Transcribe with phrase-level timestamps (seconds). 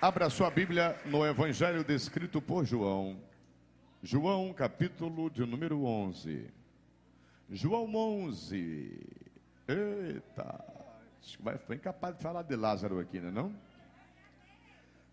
[0.00, 3.16] Abra sua Bíblia no Evangelho descrito por João.
[4.02, 6.50] João, capítulo de número 11.
[7.50, 8.92] João 11.
[9.66, 10.64] Eita,
[11.40, 13.54] vai, foi incapaz de falar de Lázaro aqui, né, não?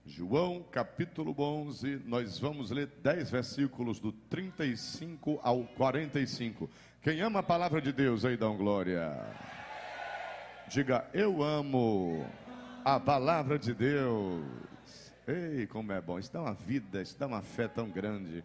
[0.05, 6.69] João, capítulo 11, nós vamos ler 10 versículos do 35 ao 45.
[7.01, 9.17] Quem ama a palavra de Deus aí, um glória.
[10.67, 12.27] Diga, eu amo
[12.83, 14.72] a palavra de Deus.
[15.25, 16.19] Ei, como é bom.
[16.19, 18.43] Isso dá uma vida, isso dá uma fé tão grande.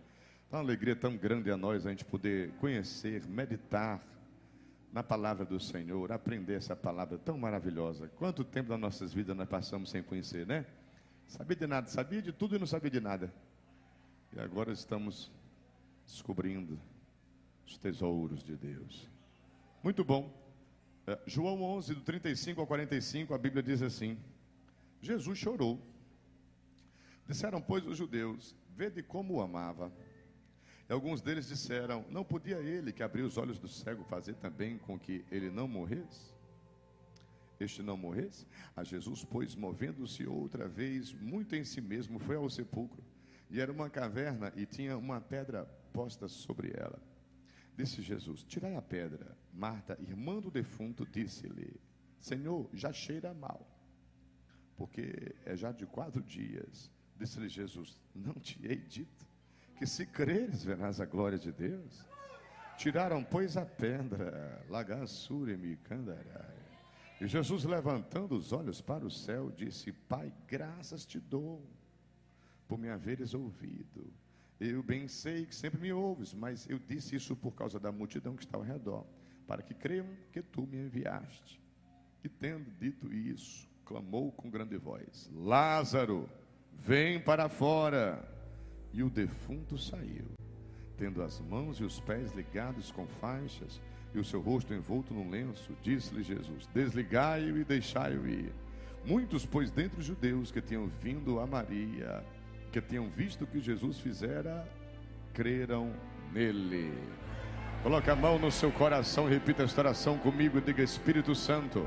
[0.50, 4.00] Dá uma alegria tão grande a nós a gente poder conhecer, meditar
[4.92, 8.08] na palavra do Senhor, aprender essa palavra tão maravilhosa.
[8.16, 10.64] Quanto tempo das nossas vidas nós passamos sem conhecer, né?
[11.26, 13.32] Sabia de nada, sabia de tudo e não sabia de nada.
[14.34, 15.30] E agora estamos
[16.06, 16.78] descobrindo
[17.66, 19.10] os tesouros de Deus.
[19.82, 20.32] Muito bom.
[21.06, 24.16] É, João 11, do 35 ao 45, a Bíblia diz assim:
[25.02, 25.78] Jesus chorou.
[27.28, 29.92] Disseram, pois, os judeus: Vede como o amava.
[30.88, 34.78] E alguns deles disseram: Não podia ele, que abriu os olhos do cego, fazer também
[34.78, 36.32] com que ele não morresse?
[37.60, 38.46] Este não morresse?
[38.74, 43.04] A Jesus, pois, movendo-se outra vez, muito em si mesmo, foi ao sepulcro.
[43.50, 46.98] E era uma caverna e tinha uma pedra posta sobre ela.
[47.76, 49.36] Disse Jesus: Tirai a pedra.
[49.52, 51.78] Marta, irmã do defunto, disse-lhe:
[52.18, 53.66] Senhor, já cheira mal,
[54.76, 56.90] porque é já de quatro dias.
[57.18, 59.26] Disse-lhe Jesus: Não te hei dito
[59.76, 62.04] que se creres verás a glória de Deus?
[62.76, 66.56] Tiraram, pois, a pedra, lagassure-me candarai.
[67.20, 71.68] E Jesus, levantando os olhos para o céu, disse: Pai, graças te dou
[72.68, 74.12] por me haveres ouvido.
[74.60, 78.36] Eu bem sei que sempre me ouves, mas eu disse isso por causa da multidão
[78.36, 79.04] que está ao redor,
[79.46, 81.60] para que creiam que tu me enviaste.
[82.22, 86.28] E tendo dito isso, clamou com grande voz: Lázaro,
[86.78, 88.26] Vem para fora.
[88.92, 90.24] E o defunto saiu,
[90.96, 93.80] tendo as mãos e os pés ligados com faixas
[94.14, 95.76] e o seu rosto envolto num lenço.
[95.82, 98.52] Disse-lhe Jesus: Desligai-o e deixai-o ir.
[99.04, 102.24] Muitos, pois, dentre os judeus que tinham vindo a Maria,
[102.72, 104.66] que tinham visto o que Jesus fizera,
[105.32, 105.92] creram
[106.32, 106.92] nele.
[107.82, 111.86] Coloque a mão no seu coração, repita esta oração comigo e diga: Espírito Santo,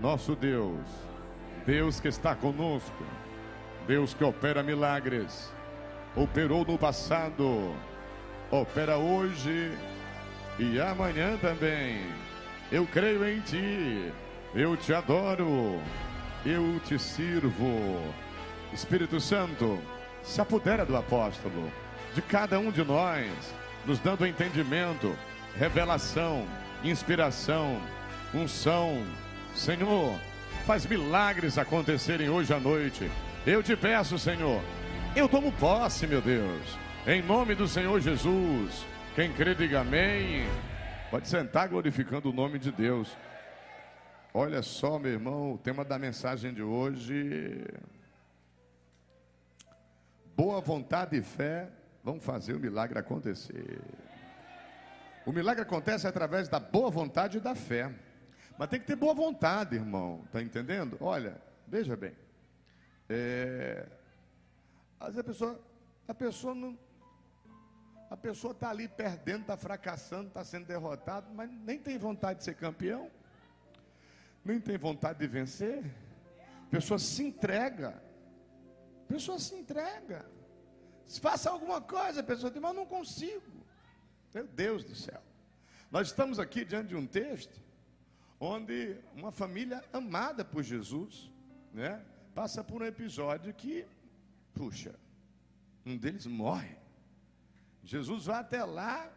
[0.00, 0.88] nosso Deus,
[1.66, 3.04] Deus que está conosco
[3.88, 5.50] Deus que opera milagres,
[6.14, 7.74] operou no passado,
[8.50, 9.72] opera hoje
[10.58, 12.02] e amanhã também.
[12.70, 14.12] Eu creio em Ti,
[14.54, 15.80] eu te adoro,
[16.44, 18.12] eu te sirvo.
[18.74, 19.78] Espírito Santo,
[20.22, 21.72] se apodera do apóstolo,
[22.14, 23.30] de cada um de nós,
[23.86, 25.16] nos dando entendimento,
[25.56, 26.46] revelação,
[26.84, 27.80] inspiração,
[28.34, 29.02] unção.
[29.54, 30.14] Senhor,
[30.66, 33.10] faz milagres acontecerem hoje à noite
[33.46, 34.62] eu te peço, Senhor,
[35.16, 38.86] eu tomo posse, meu Deus, em nome do Senhor Jesus.
[39.14, 40.46] Quem crê, diga amém.
[41.10, 43.16] Pode sentar glorificando o nome de Deus.
[44.32, 47.64] Olha só, meu irmão, o tema da mensagem de hoje.
[50.36, 51.68] Boa vontade e fé
[52.04, 53.80] vão fazer o milagre acontecer.
[55.26, 57.90] O milagre acontece através da boa vontade e da fé.
[58.56, 60.22] Mas tem que ter boa vontade, irmão.
[60.30, 60.96] Tá entendendo?
[61.00, 62.12] Olha, veja bem.
[63.08, 63.88] É,
[65.00, 65.60] às vezes a pessoa,
[66.06, 66.78] a pessoa não.
[68.10, 72.44] A pessoa está ali perdendo, está fracassando, está sendo derrotado, mas nem tem vontade de
[72.46, 73.10] ser campeão,
[74.42, 75.84] nem tem vontade de vencer.
[76.66, 78.02] A pessoa se entrega.
[79.04, 80.24] A pessoa se entrega.
[81.06, 83.66] Se faça alguma coisa, a pessoa diz, mas não consigo.
[84.34, 85.22] Meu Deus do céu.
[85.90, 87.60] Nós estamos aqui diante de um texto
[88.38, 91.30] onde uma família amada por Jesus,
[91.72, 92.02] né?
[92.38, 93.84] Passa por um episódio que,
[94.54, 94.94] puxa,
[95.84, 96.76] um deles morre.
[97.82, 99.12] Jesus vai até lá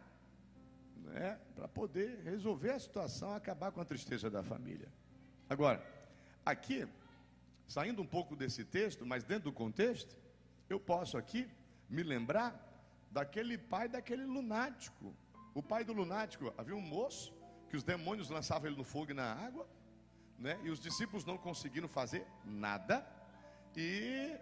[0.96, 4.88] né, para poder resolver a situação, acabar com a tristeza da família.
[5.48, 5.80] Agora,
[6.44, 6.84] aqui,
[7.68, 10.16] saindo um pouco desse texto, mas dentro do contexto,
[10.68, 11.48] eu posso aqui
[11.88, 12.50] me lembrar
[13.12, 15.14] daquele pai daquele lunático.
[15.54, 17.32] O pai do lunático, havia um moço
[17.70, 19.64] que os demônios lançavam ele no fogo e na água,
[20.42, 20.58] né?
[20.64, 23.06] E os discípulos não conseguiram fazer nada.
[23.76, 24.36] E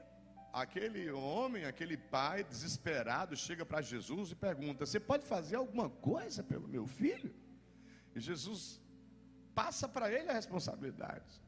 [0.53, 6.43] aquele homem, aquele pai desesperado chega para Jesus e pergunta: Você pode fazer alguma coisa
[6.43, 7.35] pelo meu filho?
[8.15, 8.81] E Jesus
[9.55, 11.41] passa para ele a responsabilidade.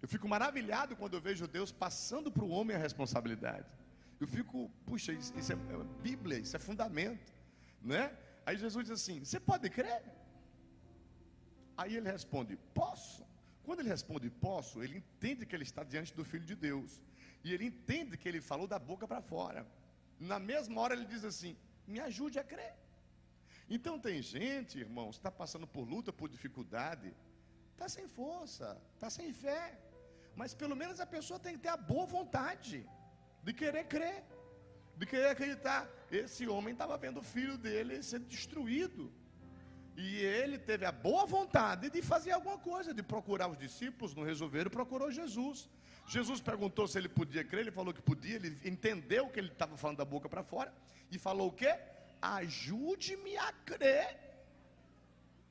[0.00, 3.66] Eu fico maravilhado quando eu vejo Deus passando para o homem a responsabilidade.
[4.20, 7.32] Eu fico, puxa, isso, isso é, é Bíblia, isso é fundamento,
[7.82, 8.16] né?
[8.44, 10.02] Aí Jesus diz assim: Você pode crer?
[11.76, 13.26] Aí ele responde: Posso.
[13.66, 17.02] Quando ele responde posso, ele entende que ele está diante do Filho de Deus.
[17.46, 19.60] E ele entende que ele falou da boca para fora.
[20.18, 21.52] Na mesma hora ele diz assim:
[21.92, 22.74] me ajude a crer.
[23.74, 27.08] Então tem gente, irmãos, está passando por luta, por dificuldade,
[27.72, 29.78] está sem força, está sem fé.
[30.40, 32.78] Mas pelo menos a pessoa tem que ter a boa vontade
[33.44, 34.18] de querer crer,
[34.96, 35.88] de querer acreditar.
[36.10, 39.04] Esse homem estava vendo o filho dele ser destruído.
[39.96, 40.08] E
[40.40, 44.78] ele teve a boa vontade de fazer alguma coisa, de procurar os discípulos, não resolveram,
[44.78, 45.68] procurou Jesus.
[46.06, 49.76] Jesus perguntou se ele podia crer, ele falou que podia, ele entendeu que ele estava
[49.76, 50.72] falando da boca para fora,
[51.10, 51.76] e falou o quê?
[52.22, 54.16] Ajude-me a crer.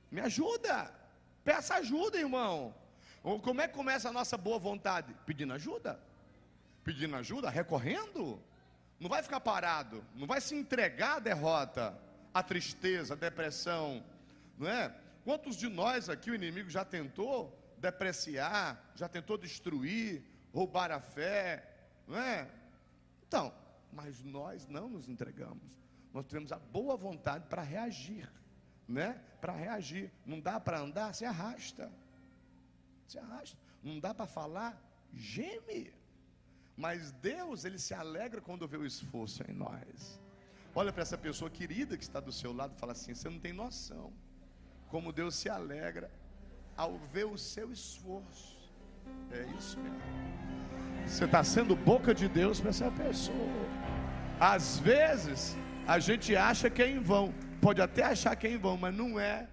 [0.09, 0.93] Me ajuda.
[1.43, 2.73] Peça ajuda, irmão.
[3.21, 5.13] Como é que começa a nossa boa vontade?
[5.25, 5.99] Pedindo ajuda.
[6.83, 8.41] Pedindo ajuda, recorrendo.
[8.99, 11.97] Não vai ficar parado, não vai se entregar à derrota,
[12.33, 14.03] à tristeza, à depressão,
[14.57, 14.95] não é?
[15.25, 20.23] Quantos de nós aqui o inimigo já tentou depreciar, já tentou destruir,
[20.55, 21.69] roubar a fé,
[22.07, 22.49] não é?
[23.27, 23.53] Então,
[23.91, 25.77] mas nós não nos entregamos.
[26.13, 28.31] Nós temos a boa vontade para reagir,
[28.87, 29.21] né?
[29.41, 30.09] Para reagir.
[30.25, 31.91] Não dá para andar, se arrasta.
[33.05, 33.57] Se arrasta.
[33.83, 34.81] Não dá para falar,
[35.13, 35.93] geme.
[36.77, 40.19] Mas Deus, ele se alegra quando vê o esforço em nós.
[40.73, 43.39] Olha para essa pessoa querida que está do seu lado e fala assim: você não
[43.39, 44.13] tem noção
[44.87, 46.09] como Deus se alegra
[46.77, 48.54] ao ver o seu esforço.
[49.31, 49.99] É isso mesmo.
[51.05, 53.65] Você está sendo boca de Deus para essa pessoa.
[54.39, 55.55] Às vezes,
[55.87, 57.33] a gente acha que é em vão.
[57.61, 59.47] Pode até achar que é em vão, mas não é.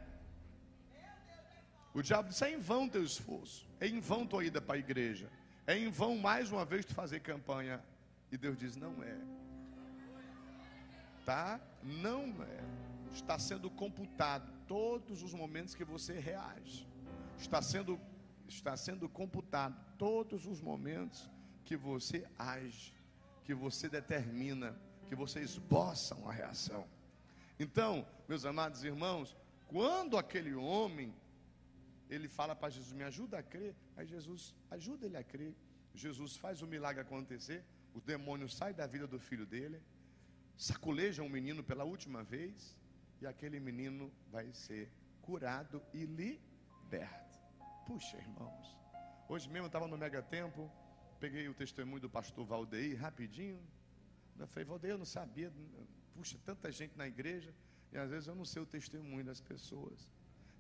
[1.95, 3.67] O diabo disse: é em vão teu esforço.
[3.81, 5.29] É em vão tua ida para a igreja.
[5.67, 7.81] É em vão mais uma vez tu fazer campanha.
[8.31, 9.17] E Deus diz: não é.
[11.25, 11.61] Tá?
[11.83, 12.61] Não é.
[13.15, 16.87] Está sendo computado todos os momentos que você reage.
[17.39, 18.01] Está sendo,
[18.55, 21.31] está sendo computado todos os momentos
[21.65, 22.95] que você age,
[23.45, 24.79] que você determina,
[25.09, 26.87] que você esboça uma reação.
[27.59, 29.37] Então, meus amados irmãos,
[29.69, 31.15] quando aquele homem
[32.15, 33.75] ele fala para Jesus: Me ajuda a crer.
[33.97, 35.55] Aí Jesus ajuda ele a crer.
[35.95, 37.65] Jesus faz o milagre acontecer.
[37.95, 39.83] O demônio sai da vida do filho dele,
[40.57, 42.77] saculeja um menino pela última vez
[43.21, 44.91] e aquele menino vai ser
[45.21, 47.22] curado e liberto.
[47.87, 48.77] Puxa, irmãos.
[49.29, 50.71] Hoje mesmo eu estava no Mega Tempo,
[51.19, 53.61] peguei o testemunho do pastor Valdeir rapidinho.
[54.39, 55.53] Eu falei, Valdeir, eu não sabia.
[56.15, 57.53] Puxa, tanta gente na igreja.
[57.93, 60.09] E às vezes eu não sei o testemunho das pessoas.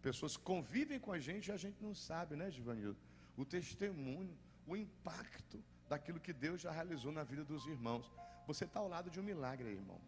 [0.02, 2.98] Pessoas convivem com a gente e a gente não sabe, né, Givanildo?
[3.36, 4.36] O testemunho,
[4.66, 8.10] o impacto daquilo que Deus já realizou na vida dos irmãos.
[8.46, 10.00] Você está ao lado de um milagre, irmão.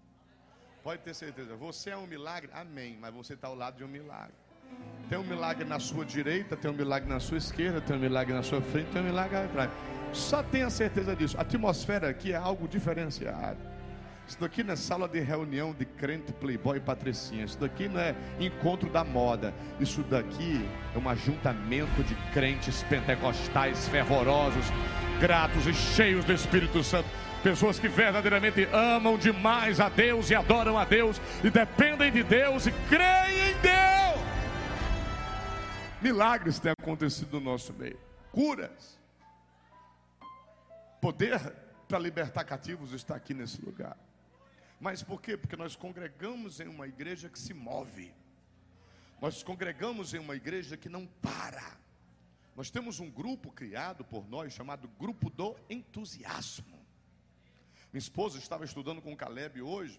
[0.82, 1.56] Pode ter certeza.
[1.56, 2.50] Você é um milagre?
[2.52, 2.98] Amém.
[2.98, 4.36] Mas você está ao lado de um milagre.
[5.08, 8.32] Tem um milagre na sua direita, tem um milagre na sua esquerda, tem um milagre
[8.32, 9.70] na sua frente, tem um milagre atrás.
[10.12, 11.36] Só tenha certeza disso.
[11.36, 13.58] A atmosfera aqui é algo diferenciado.
[14.26, 17.44] Isso daqui não é sala de reunião de crente, playboy e patricinha.
[17.44, 19.52] Isso daqui não é encontro da moda.
[19.78, 24.64] Isso daqui é um ajuntamento de crentes pentecostais fervorosos,
[25.20, 27.08] gratos e cheios do Espírito Santo
[27.44, 32.66] pessoas que verdadeiramente amam demais a Deus e adoram a Deus e dependem de Deus
[32.66, 33.83] e creem em Deus.
[36.04, 37.98] Milagres têm acontecido no nosso meio,
[38.30, 39.00] curas,
[41.00, 41.40] poder
[41.88, 43.96] para libertar cativos está aqui nesse lugar.
[44.78, 45.34] Mas por quê?
[45.34, 48.12] Porque nós congregamos em uma igreja que se move.
[49.18, 51.74] Nós congregamos em uma igreja que não para.
[52.54, 56.84] Nós temos um grupo criado por nós chamado Grupo do Entusiasmo.
[57.90, 59.98] Minha esposa estava estudando com o Caleb hoje.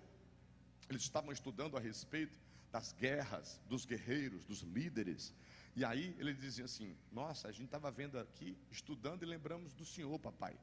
[0.87, 2.37] Eles estavam estudando a respeito
[2.71, 5.33] das guerras, dos guerreiros, dos líderes.
[5.75, 9.85] E aí ele dizia assim: Nossa, a gente estava vendo aqui, estudando e lembramos do
[9.85, 10.55] Senhor, papai.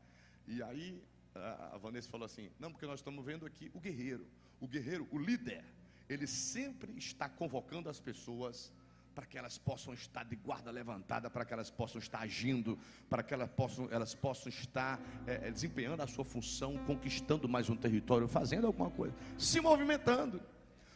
[0.47, 1.02] E aí
[1.35, 4.26] a Vanessa falou assim: Não, porque nós estamos vendo aqui o guerreiro.
[4.61, 5.64] O guerreiro, o líder,
[6.09, 8.73] ele sempre está convocando as pessoas
[9.14, 12.78] para que elas possam estar de guarda levantada, para que elas possam estar agindo,
[13.11, 17.76] para que elas possam, elas possam estar é, desempenhando a sua função, conquistando mais um
[17.76, 20.38] território, fazendo alguma coisa, se movimentando.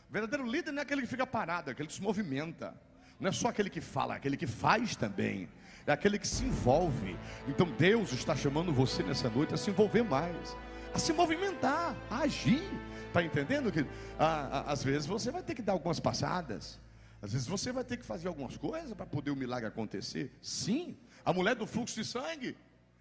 [0.09, 2.75] O verdadeiro líder não é aquele que fica parado, é aquele que se movimenta.
[3.19, 5.49] Não é só aquele que fala, é aquele que faz também.
[5.87, 7.17] É aquele que se envolve.
[7.47, 10.57] Então Deus está chamando você nessa noite a se envolver mais,
[10.93, 12.69] a se movimentar, a agir.
[13.07, 13.87] Está entendendo que
[14.19, 16.81] às vezes você vai ter que dar algumas passadas.
[17.23, 20.37] Às vezes você vai ter que fazer algumas coisas para poder o milagre acontecer.
[20.43, 20.97] Sim.
[21.25, 22.57] A mulher do fluxo de sangue,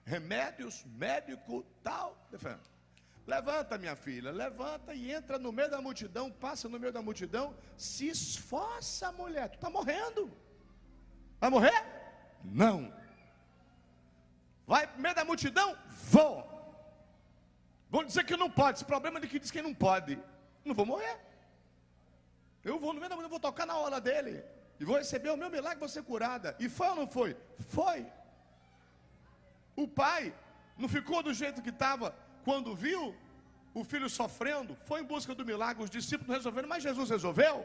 [0.06, 2.16] remédios, médico, tal.
[3.28, 7.56] Levanta, minha filha, levanta e entra no meio da multidão, passa no meio da multidão,
[7.76, 9.50] se esforça, mulher.
[9.50, 10.32] Tu está morrendo.
[11.40, 11.84] Vai morrer?
[12.44, 12.94] Não.
[14.68, 15.76] Vai no meio da multidão?
[16.12, 16.46] Vou.
[18.06, 18.78] dizer que não pode.
[18.78, 20.20] Esse problema é de que diz que não pode.
[20.64, 21.20] Não vou morrer.
[22.64, 24.44] Eu vou no meio da manhã, vou tocar na hora dele.
[24.80, 26.56] E vou receber o meu milagre, vou ser curada.
[26.60, 27.36] E foi ou não foi?
[27.70, 28.06] Foi.
[29.76, 30.34] O pai
[30.78, 32.16] não ficou do jeito que estava
[32.48, 33.02] quando viu
[33.80, 37.56] o filho sofrendo, foi em busca do milagre, os discípulos resolveram, mas Jesus resolveu.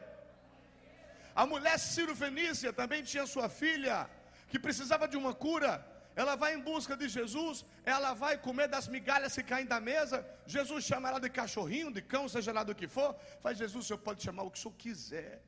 [1.42, 3.96] A mulher Ciro Fenícia também tinha sua filha,
[4.50, 5.72] que precisava de uma cura.
[6.16, 10.26] Ela vai em busca de Jesus, ela vai comer das migalhas que caem da mesa.
[10.54, 13.14] Jesus chama ela de cachorrinho, de cão, seja lá do que for.
[13.44, 15.40] Faz Jesus, o senhor pode chamar o que o senhor quiser.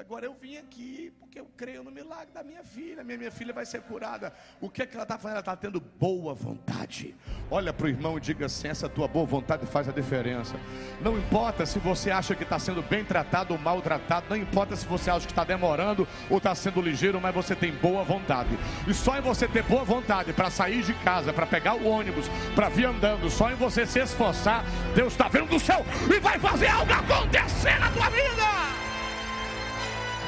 [0.00, 3.04] Agora eu vim aqui porque eu creio no milagre da minha filha.
[3.04, 4.32] Minha, minha filha vai ser curada.
[4.58, 5.32] O que, é que ela está fazendo?
[5.32, 7.14] Ela está tendo boa vontade.
[7.50, 10.56] Olha para o irmão e diga assim: essa tua boa vontade faz a diferença.
[11.02, 14.24] Não importa se você acha que está sendo bem tratado ou maltratado.
[14.30, 17.70] Não importa se você acha que está demorando ou está sendo ligeiro, mas você tem
[17.70, 18.58] boa vontade.
[18.88, 22.24] E só em você ter boa vontade para sair de casa, para pegar o ônibus,
[22.54, 24.64] para vir andando, só em você se esforçar,
[24.94, 28.59] Deus está vendo do céu e vai fazer algo acontecer na tua vida.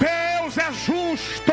[0.02, 1.52] Deus é justo.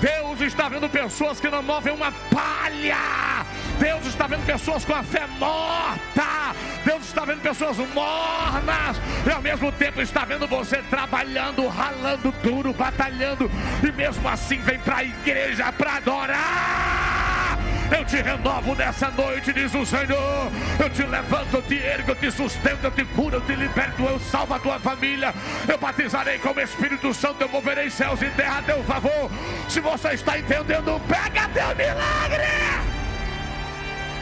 [0.00, 3.44] Deus está vendo pessoas que não movem uma palha.
[3.78, 6.54] Deus está vendo pessoas com a fé morta.
[6.84, 8.96] Deus está vendo pessoas mornas.
[9.26, 13.50] E ao mesmo tempo está vendo você trabalhando, ralando duro, batalhando.
[13.82, 16.95] E mesmo assim vem para a igreja para adorar.
[17.90, 20.50] Eu te renovo nessa noite, diz o Senhor.
[20.78, 24.02] Eu te levanto, eu te ergo, eu te sustento, eu te curo, eu te liberto,
[24.02, 25.32] eu salvo a tua família.
[25.68, 29.30] Eu batizarei com o Espírito Santo, eu moverei céus e terra a teu favor.
[29.68, 32.95] Se você está entendendo, pega teu milagre.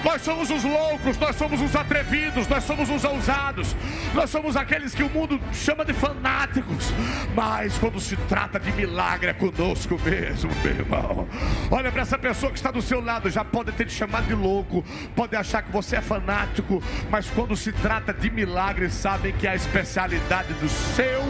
[0.04, 3.74] Nós somos os loucos, nós somos os atrevidos, nós somos os ousados,
[4.12, 6.92] nós somos aqueles que o mundo chama de fanáticos.
[7.34, 11.26] Mas quando se trata de milagre, é conosco mesmo, meu irmão.
[11.70, 14.34] Olha para essa pessoa que está do seu lado, já pode ter te chamado de
[14.34, 14.84] louco,
[15.16, 19.52] pode achar que você é fanático, mas quando se trata de milagre, sabem que é
[19.52, 21.22] a especialidade do seu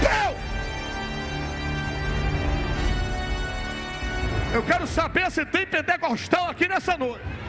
[0.00, 0.36] Deus.
[4.54, 7.45] Eu quero saber se tem pentecostal aqui nessa noite.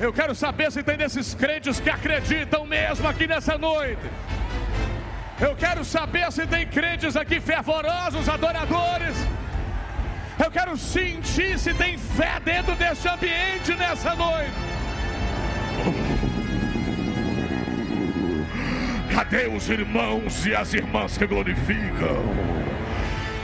[0.00, 4.00] Eu quero saber se tem desses crentes que acreditam mesmo aqui nessa noite.
[5.38, 9.14] Eu quero saber se tem crentes aqui fervorosos, adoradores.
[10.42, 14.54] Eu quero sentir se tem fé dentro desse ambiente nessa noite.
[19.14, 22.69] Cadê os irmãos e as irmãs que glorificam?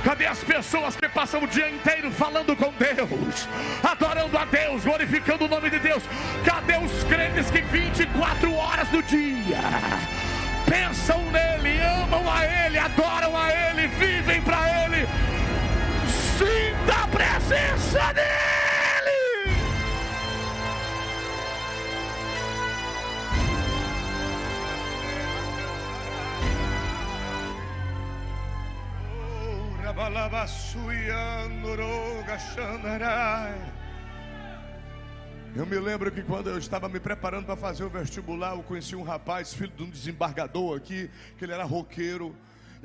[0.07, 3.49] Cadê as pessoas que passam o dia inteiro falando com Deus,
[3.83, 6.01] adorando a Deus, glorificando o nome de Deus?
[6.45, 9.59] Cadê os crentes que 24 horas do dia
[10.65, 15.09] pensam nele, amam a Ele, adoram a Ele, vivem para Ele?
[16.39, 18.56] Sinta a presença dele!
[35.57, 38.95] Eu me lembro que quando eu estava me preparando para fazer o vestibular, eu conheci
[38.95, 42.37] um rapaz, filho de um desembargador aqui, que ele era roqueiro.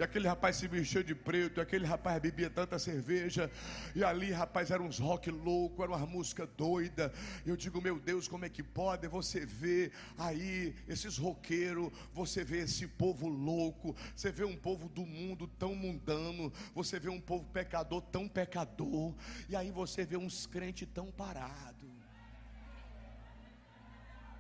[0.01, 3.51] E aquele rapaz se vestia de preto, e aquele rapaz bebia tanta cerveja,
[3.93, 7.13] e ali, rapaz, eram uns rock louco, era uma música doida.
[7.45, 9.07] Eu digo, meu Deus, como é que pode?
[9.07, 15.05] Você vê aí esses roqueiros, você vê esse povo louco, você vê um povo do
[15.05, 19.13] mundo tão mundano, você vê um povo pecador tão pecador,
[19.47, 21.91] e aí você vê uns crentes tão parados.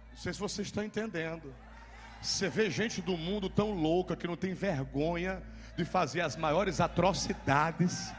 [0.09, 1.53] Não sei se você está entendendo.
[2.21, 5.41] Você vê gente do mundo tão louca que não tem vergonha
[5.75, 8.13] de fazer as maiores atrocidades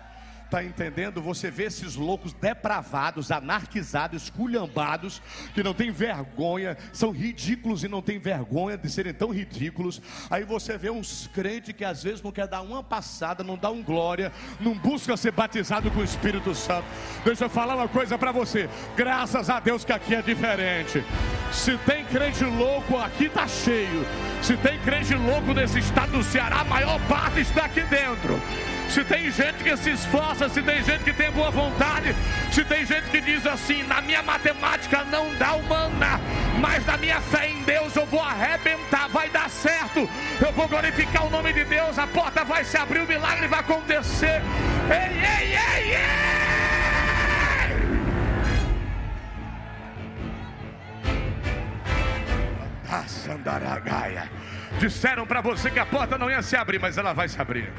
[0.52, 1.22] Está entendendo?
[1.22, 5.22] Você vê esses loucos depravados, anarquizados, esculhambados,
[5.54, 10.02] que não tem vergonha, são ridículos e não tem vergonha de serem tão ridículos.
[10.28, 13.70] Aí você vê uns crentes que às vezes não quer dar uma passada, não dá
[13.70, 14.30] um glória,
[14.60, 16.84] não busca ser batizado com o Espírito Santo.
[17.24, 18.68] Deixa eu falar uma coisa para você.
[18.94, 21.02] Graças a Deus que aqui é diferente.
[21.52, 24.06] Se tem crente louco, aqui está cheio.
[24.42, 28.40] Se tem crente louco nesse estado do Ceará, a maior parte está aqui dentro
[28.92, 32.14] se tem gente que se esforça, se tem gente que tem boa vontade,
[32.52, 36.20] se tem gente que diz assim: na minha matemática não dá humana,
[36.60, 40.06] mas na minha fé em Deus eu vou arrebentar, vai dar certo,
[40.38, 43.60] eu vou glorificar o nome de Deus, a porta vai se abrir, o milagre vai
[43.60, 44.42] acontecer.
[44.90, 46.51] Ei, ei, ei, ei!
[54.78, 57.72] Disseram para você que a porta não ia se abrir, mas ela vai se abrir.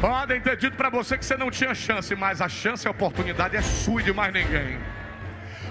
[0.00, 2.90] Podem ter dito para você que você não tinha chance, mas a chance e a
[2.90, 4.78] oportunidade é sua e de mais ninguém.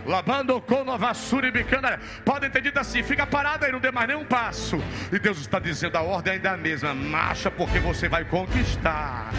[0.06, 2.00] Labando com Novassuri Bicana.
[2.26, 4.82] Podem ter dito assim: fica parado aí, não dê mais nenhum passo.
[5.12, 6.94] E Deus está dizendo: a ordem ainda é a mesma.
[6.94, 9.32] Marcha porque você vai conquistar.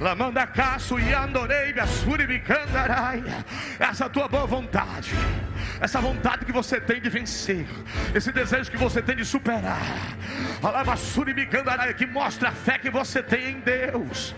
[0.00, 1.72] Lamanda caço e andorei,
[3.78, 5.14] essa tua boa vontade,
[5.84, 7.66] essa vontade que você tem de vencer,
[8.14, 9.82] esse desejo que você tem de superar,
[11.98, 14.34] que mostra a fé que você tem em Deus.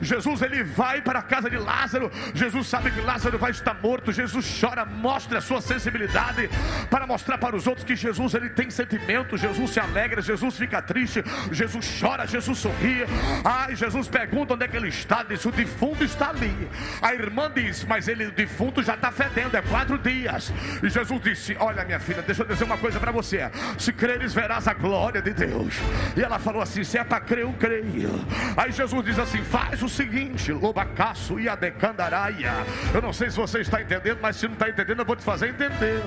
[0.00, 2.08] Jesus ele vai para a casa de Lázaro.
[2.32, 4.12] Jesus sabe que Lázaro vai estar morto.
[4.12, 6.48] Jesus chora, mostra a sua sensibilidade
[6.88, 9.36] para mostrar para os outros que Jesus ele tem sentimento.
[9.36, 13.04] Jesus se alegra, Jesus fica triste, Jesus chora, Jesus sorri.
[13.44, 15.22] Ai, Jesus pergunta onde é que ele está.
[15.22, 16.68] Diz: o defunto está ali.
[17.00, 19.56] A irmã diz: mas ele, o defunto já está fedendo.
[19.56, 20.52] É quatro dias.
[20.82, 23.50] E Jesus disse: Olha, minha filha, deixa eu dizer uma coisa para você.
[23.78, 25.74] Se creres, verás a glória de Deus.
[26.16, 28.10] E ela falou assim: Se é para crer, eu creio.
[28.56, 32.52] Aí Jesus diz assim: Faz o seguinte, lobacaço e adecandaraia.
[32.94, 35.22] Eu não sei se você está entendendo, mas se não está entendendo, eu vou te
[35.22, 36.02] fazer entender.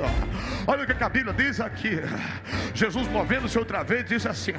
[0.67, 1.99] Olha o que a Bíblia diz aqui.
[2.73, 4.53] Jesus, movendo-se outra vez, disse assim: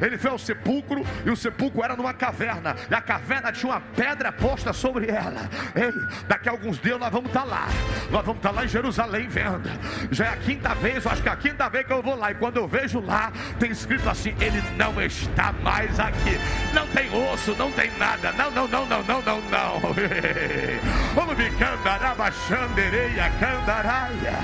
[0.00, 2.76] Ele foi ao sepulcro e o sepulcro era numa caverna.
[2.90, 5.48] E a caverna tinha uma pedra posta sobre ela.
[5.74, 5.92] Ei,
[6.28, 7.66] daqui a alguns dias nós vamos estar lá.
[8.10, 9.68] Nós vamos estar lá em Jerusalém vendo.
[10.10, 12.30] Já é a quinta vez, acho que é a quinta vez que eu vou lá.
[12.30, 16.38] E quando eu vejo lá, tem escrito assim: Ele não está mais aqui.
[16.74, 18.32] Não tem osso, não tem nada.
[18.32, 19.80] Não, não, não, não, não, não, não.
[21.14, 24.38] Vamos me candaraba, xandereia, candaraia.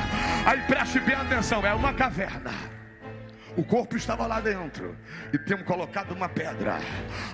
[0.46, 2.77] Aí preste bem atenção: é uma caverna.
[3.58, 4.94] O corpo estava lá dentro
[5.32, 6.78] e temos colocado uma pedra.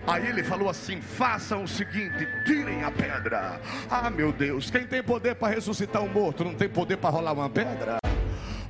[0.06, 3.60] Aí ele falou assim: façam o seguinte, tirem a pedra.
[3.90, 7.34] Ah, meu Deus, quem tem poder para ressuscitar um morto não tem poder para rolar
[7.34, 7.98] uma pedra?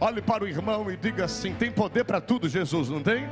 [0.00, 3.24] Olhe para o irmão e diga assim: tem poder para tudo, Jesus, não tem?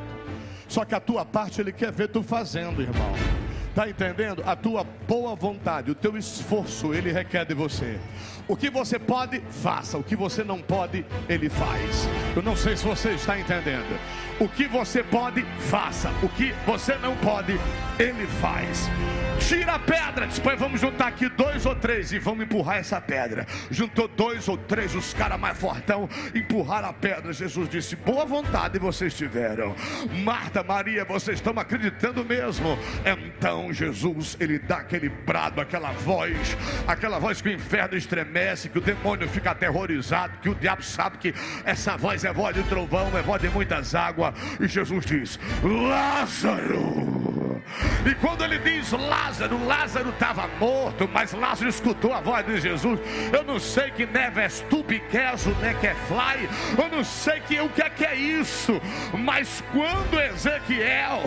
[0.68, 3.41] Só que a tua parte ele quer ver tu fazendo, irmão.
[3.72, 4.42] Está entendendo?
[4.44, 7.98] A tua boa vontade, o teu esforço, ele requer de você.
[8.46, 9.96] O que você pode, faça.
[9.96, 12.06] O que você não pode, ele faz.
[12.36, 13.98] Eu não sei se você está entendendo.
[14.42, 16.10] O que você pode, faça.
[16.20, 17.52] O que você não pode,
[17.96, 18.90] ele faz.
[19.48, 23.46] Tira a pedra, depois vamos juntar aqui dois ou três e vamos empurrar essa pedra.
[23.70, 27.32] Juntou dois ou três, os caras mais fortão, empurraram a pedra.
[27.32, 29.74] Jesus disse: Boa vontade vocês tiveram.
[30.24, 32.78] Marta, Maria, vocês estão acreditando mesmo?
[33.04, 38.78] Então Jesus, ele dá aquele brado, aquela voz, aquela voz que o inferno estremece, que
[38.78, 43.10] o demônio fica aterrorizado, que o diabo sabe que essa voz é voz de trovão,
[43.18, 44.31] é voz de muitas águas.
[44.60, 47.11] E Jesus diz: Lázaro.
[48.04, 52.98] E quando ele diz Lázaro, Lázaro estava morto, mas Lázaro escutou a voz de Jesus.
[53.32, 56.48] Eu não sei que neves tu biqueso, né, que é fly.
[56.76, 58.80] Eu não sei que, o que é que é isso.
[59.12, 61.22] Mas quando Ezequiel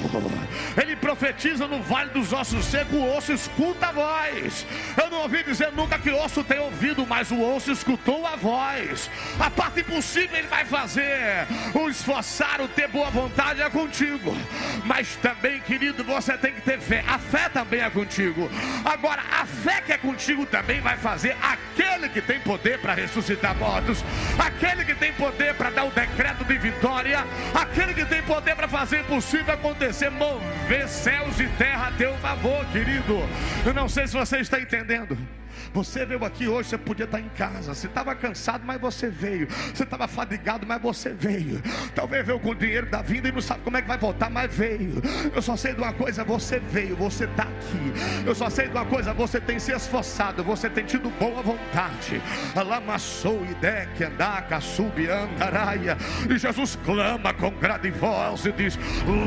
[0.82, 4.66] ele profetiza no vale dos ossos secos, o osso escuta a voz.
[4.98, 9.10] Eu não ouvi dizer nunca que osso tem ouvido, mas o osso escutou a voz.
[9.40, 11.48] A parte impossível ele vai fazer.
[11.74, 14.36] O esforçar, o ter boa vontade é contigo.
[14.86, 17.04] Mas também, querido, você tem que ter fé.
[17.08, 18.50] A fé também é contigo.
[18.84, 23.56] Agora, a fé que é contigo também vai fazer aquele que tem poder para ressuscitar
[23.56, 24.04] mortos,
[24.38, 28.68] aquele que tem poder para dar o decreto de vitória, aquele que tem poder para
[28.68, 33.28] fazer impossível acontecer, mover céus e terra a teu favor, querido.
[33.66, 35.18] Eu não sei se você está entendendo.
[35.76, 37.74] Você veio aqui hoje, você podia estar em casa.
[37.74, 39.46] Você estava cansado, mas você veio.
[39.74, 41.62] Você estava fadigado, mas você veio.
[41.94, 44.30] Talvez veio com o dinheiro da vida e não sabe como é que vai voltar,
[44.30, 45.02] mas veio.
[45.36, 48.26] Eu só sei de uma coisa: você veio, você está aqui.
[48.26, 52.22] Eu só sei de uma coisa: você tem se esforçado, você tem tido boa vontade.
[52.56, 55.98] Alamassou ideia que andaca, sub andaraia.
[56.34, 58.80] E Jesus clama com grande voz e diz: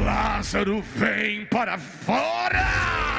[0.03, 3.18] Lázaro, vem para fora.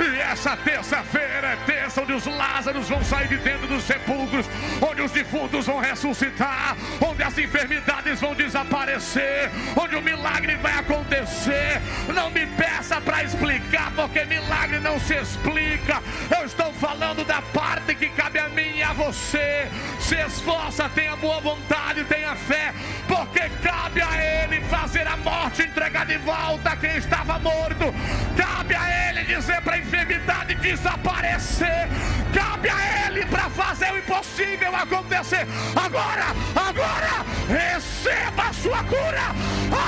[0.00, 4.46] E essa terça-feira é terça onde os Lázaros vão sair de dentro dos sepulcros,
[4.80, 11.80] onde os defuntos vão ressuscitar, onde as enfermidades vão desaparecer, onde o milagre vai acontecer.
[12.12, 16.02] Não me peça para explicar, porque milagre não se explica.
[16.38, 19.68] Eu estou falando da parte que cabe a mim a você.
[19.98, 22.72] Se esforça, tenha boa vontade, tenha fé,
[23.08, 27.92] porque cabe a Ele fazer a morte, entregar de volta quem estava morto.
[28.36, 31.88] Cabe a Ele dizer para enfermidade desaparecer.
[32.34, 35.46] Cabe a Ele para fazer o impossível acontecer.
[35.74, 39.34] Agora, agora, receba a sua cura.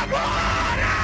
[0.02, 1.03] Agora!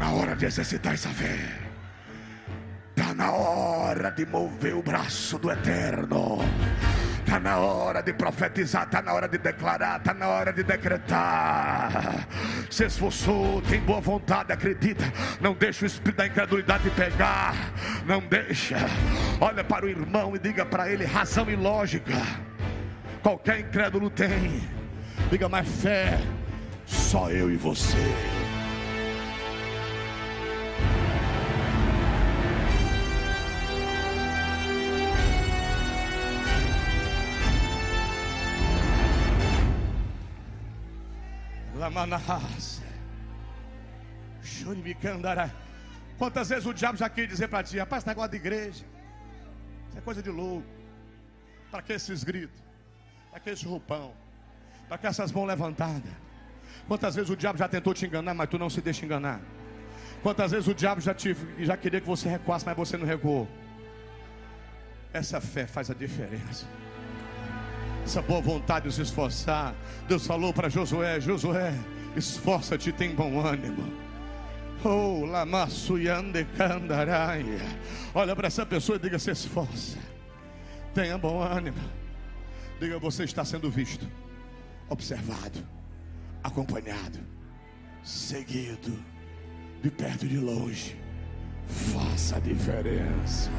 [0.00, 1.36] na hora de exercitar essa fé.
[2.96, 6.38] Está na hora de mover o braço do eterno.
[7.18, 12.26] Está na hora de profetizar, está na hora de declarar, está na hora de decretar.
[12.70, 15.04] Se esforçou, tem boa vontade, acredita.
[15.38, 17.54] Não deixa o espírito da incredulidade pegar.
[18.06, 18.78] Não deixa.
[19.38, 22.16] Olha para o irmão e diga para ele razão e lógica.
[23.22, 24.62] Qualquer incrédulo tem.
[25.30, 26.18] Diga, mais fé,
[26.86, 28.39] só eu e você.
[41.90, 42.80] Lamanahas.
[44.42, 45.50] Chorimicandará.
[46.16, 48.84] Quantas vezes o diabo já quis dizer para ti, rapaz, esse negócio de igreja,
[49.88, 50.66] isso é coisa de louco.
[51.70, 52.62] Para que esses gritos?
[53.30, 54.12] Para que esse roupão?
[54.88, 56.12] Para que essas mãos levantadas?
[56.86, 59.40] Quantas vezes o diabo já tentou te enganar, mas tu não se deixa enganar?
[60.22, 63.48] Quantas vezes o diabo já, te, já queria que você recuasse, mas você não recuou?
[65.12, 66.66] Essa fé faz a diferença
[68.10, 69.72] essa boa vontade de se esforçar.
[70.08, 71.72] Deus falou para Josué: Josué,
[72.16, 73.84] esforça-te, tem bom ânimo.
[74.82, 75.22] Oh.
[78.12, 79.98] Olha para essa pessoa e diga: se esforça,
[80.92, 81.78] tenha bom ânimo.
[82.80, 84.04] Diga: você está sendo visto,
[84.88, 85.64] observado,
[86.42, 87.20] acompanhado,
[88.02, 88.98] seguido,
[89.80, 90.96] de perto e de longe.
[91.68, 93.52] Faça a diferença.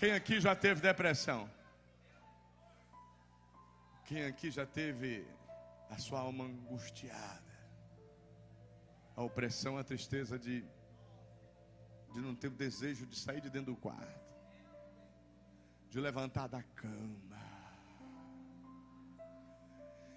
[0.00, 1.46] Quem aqui já teve depressão?
[4.06, 5.26] Quem aqui já teve
[5.90, 7.52] a sua alma angustiada?
[9.14, 10.64] A opressão, a tristeza de,
[12.14, 14.24] de não ter o desejo de sair de dentro do quarto,
[15.90, 17.42] de levantar da cama.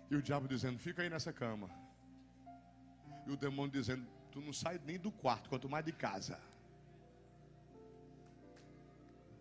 [0.10, 1.69] E o diabo dizendo: Fica aí nessa cama.
[3.28, 6.39] E o demônio dizendo: Tu não sai nem do quarto, quanto mais de casa.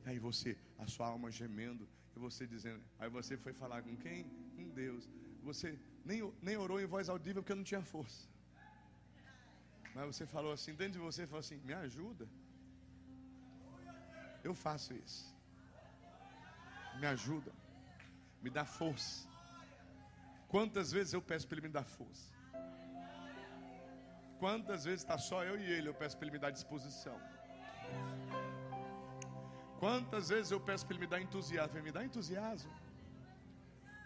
[0.04, 4.24] Aí você, a sua alma gemendo, e você dizendo, aí você foi falar com quem?
[4.56, 5.08] Com Deus.
[5.42, 8.28] Você nem, nem orou em voz audível porque não tinha força.
[9.94, 12.26] Mas você falou assim, dentro de você, falou assim: me ajuda.
[14.42, 15.34] Eu faço isso.
[16.98, 17.52] Me ajuda.
[18.42, 19.28] Me dá força.
[20.48, 22.32] Quantas vezes eu peço para ele me dar força?
[24.38, 27.18] Quantas vezes está só eu e ele, eu peço para ele me dar disposição.
[29.82, 31.76] Quantas vezes eu peço para Ele me dar entusiasmo?
[31.76, 32.72] Ele me dá entusiasmo.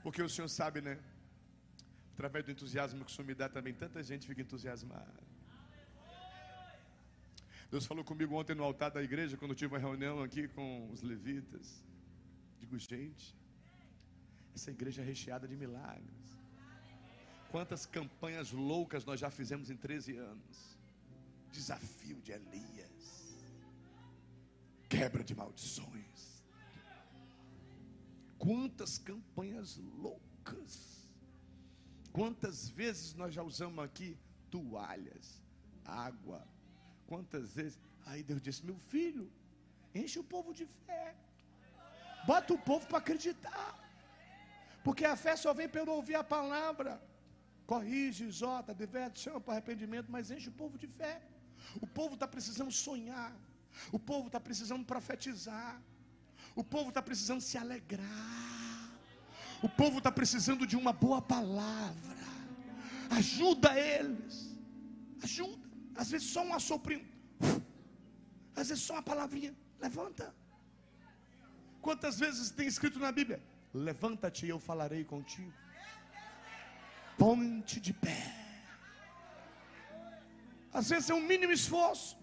[0.02, 0.98] Porque o Senhor sabe, né?
[2.14, 5.20] Através do entusiasmo que o Senhor me dá também, tanta gente fica entusiasmada.
[7.70, 10.90] Deus falou comigo ontem no altar da igreja, quando eu tive uma reunião aqui com
[10.90, 11.84] os levitas.
[12.58, 13.36] Digo, gente,
[14.54, 16.38] essa igreja é recheada de milagres.
[17.50, 20.78] Quantas campanhas loucas nós já fizemos em 13 anos.
[21.52, 22.86] Desafio de Elias
[24.96, 26.20] quebra de maldições.
[28.44, 29.70] Quantas campanhas
[30.04, 30.74] loucas.
[32.18, 34.09] Quantas vezes nós já usamos aqui
[34.50, 35.26] toalhas,
[35.85, 36.40] água.
[37.06, 37.78] Quantas vezes.
[38.06, 39.24] Aí Deus disse: Meu filho,
[39.94, 41.14] enche o povo de fé.
[42.26, 43.72] Bota o povo para acreditar.
[44.85, 46.92] Porque a fé só vem pelo ouvir a palavra.
[47.66, 51.14] Corrige, exorta, diverte, chama para arrependimento, mas enche o povo de fé.
[51.85, 53.32] O povo está precisando sonhar.
[53.92, 55.80] O povo está precisando profetizar.
[56.54, 58.90] O povo está precisando se alegrar.
[59.62, 62.16] O povo está precisando de uma boa palavra.
[63.10, 64.54] Ajuda eles.
[65.22, 65.66] Ajuda.
[65.94, 67.06] Às vezes só um assoprinho.
[68.54, 69.54] Às vezes só uma palavrinha.
[69.80, 70.34] Levanta.
[71.80, 73.40] Quantas vezes tem escrito na Bíblia?
[73.72, 75.52] Levanta-te e eu falarei contigo.
[77.18, 78.34] Ponte de pé.
[80.72, 82.16] Às vezes é um mínimo esforço.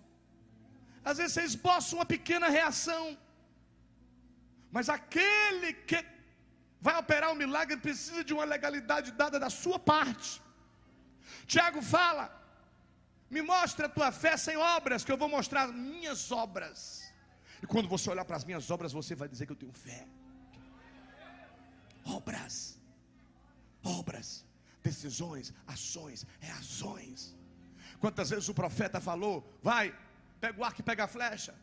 [1.09, 3.17] Às vezes você esboça uma pequena reação.
[4.71, 5.99] Mas aquele que
[6.85, 10.41] vai operar um milagre precisa de uma legalidade dada da sua parte.
[11.45, 12.25] Tiago fala:
[13.29, 16.79] Me mostre a tua fé sem obras, que eu vou mostrar as minhas obras.
[17.61, 20.05] E quando você olhar para as minhas obras, você vai dizer que eu tenho fé.
[22.17, 22.55] obras.
[23.83, 24.45] Obras,
[24.81, 27.35] decisões, ações, reações.
[27.99, 29.93] Quantas vezes o profeta falou: vai,
[30.43, 31.53] pega o arco e pega a flecha.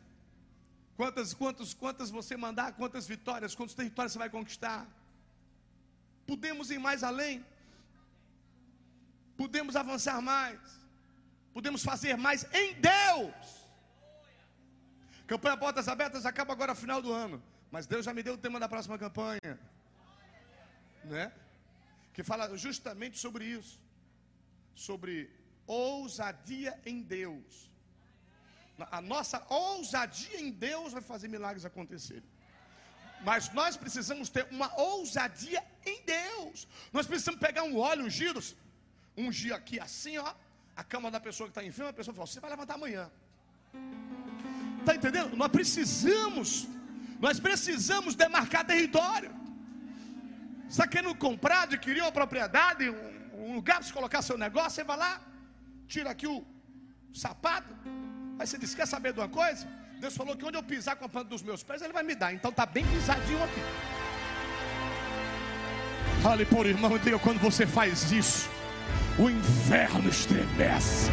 [0.99, 4.81] Quantas, quantas, quantas você mandar, quantas vitórias, quantos territórios você vai conquistar.
[6.31, 7.45] Podemos ir mais além.
[9.41, 10.59] Podemos avançar mais.
[11.53, 13.49] Podemos fazer mais em Deus.
[15.31, 17.41] Campanha Portas Abertas acaba agora final do ano.
[17.73, 19.53] Mas Deus já me deu o tema da próxima campanha.
[21.03, 21.31] Né?
[22.15, 23.79] Que fala justamente sobre isso.
[24.73, 25.29] Sobre
[25.67, 27.70] ousadia em Deus.
[28.91, 32.23] A nossa ousadia em Deus vai fazer milagres acontecerem.
[33.23, 36.67] Mas nós precisamos ter uma ousadia em Deus.
[36.91, 38.41] Nós precisamos pegar um óleo ungido,
[39.15, 40.33] ungir aqui assim, ó,
[40.75, 43.11] a cama da pessoa que está enferma, a pessoa fala: Você vai levantar amanhã.
[44.79, 45.35] Está entendendo?
[45.37, 46.67] Nós precisamos,
[47.19, 49.31] nós precisamos demarcar território.
[50.67, 54.83] Está querendo comprar, adquirir uma propriedade, um, um lugar para se colocar seu negócio, você
[54.83, 55.21] vai lá,
[55.87, 56.45] tira aqui o
[57.13, 57.75] sapato,
[58.39, 59.67] aí você diz: Quer saber de uma coisa?
[59.99, 62.15] Deus falou que onde eu pisar com a planta dos meus pés, Ele vai me
[62.15, 62.33] dar.
[62.33, 63.61] Então está bem pisadinho aqui.
[66.21, 68.49] Fale por irmão, diga quando você faz isso,
[69.17, 71.09] o inferno estremece.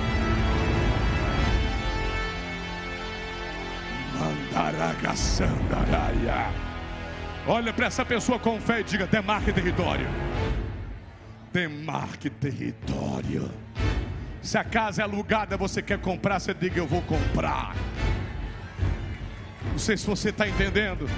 [4.18, 6.52] Mandaragaçandaraia.
[7.46, 10.06] Olha para essa pessoa com fé e diga: demarque território.
[11.52, 13.50] Demarque território.
[14.42, 17.74] Se a casa é alugada, você quer comprar, você diga: eu vou comprar.
[19.70, 21.08] Não sei se você está entendendo.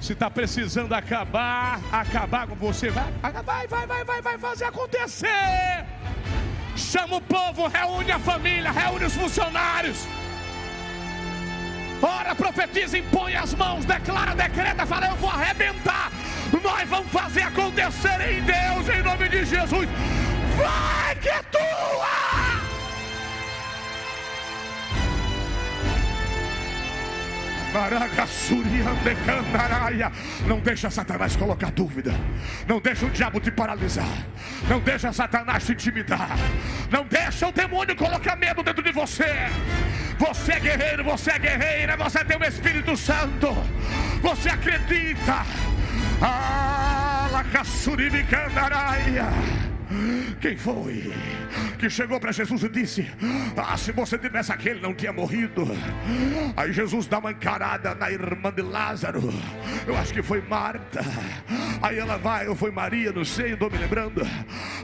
[0.00, 5.84] Se está precisando acabar, acabar com você, vai, vai, vai, vai, vai, vai fazer acontecer.
[6.76, 10.06] Chama o povo, reúne a família, reúne os funcionários.
[12.00, 16.12] Ora, profetiza, impõe as mãos, declara, decreta, fala: Eu vou arrebentar.
[16.62, 19.88] Nós vamos fazer acontecer em Deus, em nome de Jesus.
[20.56, 21.77] Vai que é tua!
[30.46, 32.12] Não deixa Satanás colocar dúvida.
[32.66, 34.26] Não deixa o diabo te paralisar.
[34.68, 36.36] Não deixa Satanás te intimidar.
[36.90, 39.48] Não deixa o demônio colocar medo dentro de você.
[40.18, 43.54] Você é guerreiro, você é guerreira, você tem o Espírito Santo.
[44.22, 45.46] Você acredita.
[46.20, 47.28] Ah,
[50.40, 51.12] quem foi
[51.78, 53.10] que chegou para Jesus e disse:
[53.56, 55.66] Ah, se você tivesse aquele, não tinha morrido.
[56.56, 59.32] Aí Jesus dá uma encarada na irmã de Lázaro.
[59.86, 61.00] Eu acho que foi Marta.
[61.80, 64.20] Aí ela vai, ou foi Maria, não sei, estou me lembrando.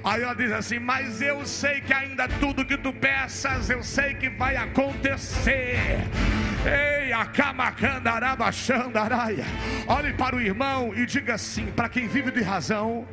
[0.02, 4.14] Aí ela diz assim: Mas eu sei que ainda tudo que tu peças, eu sei
[4.14, 5.98] que vai acontecer.
[6.64, 9.44] Ei, a camacandarabachandaraia.
[9.86, 13.06] Olhe para o irmão e diga assim: para quem vive de razão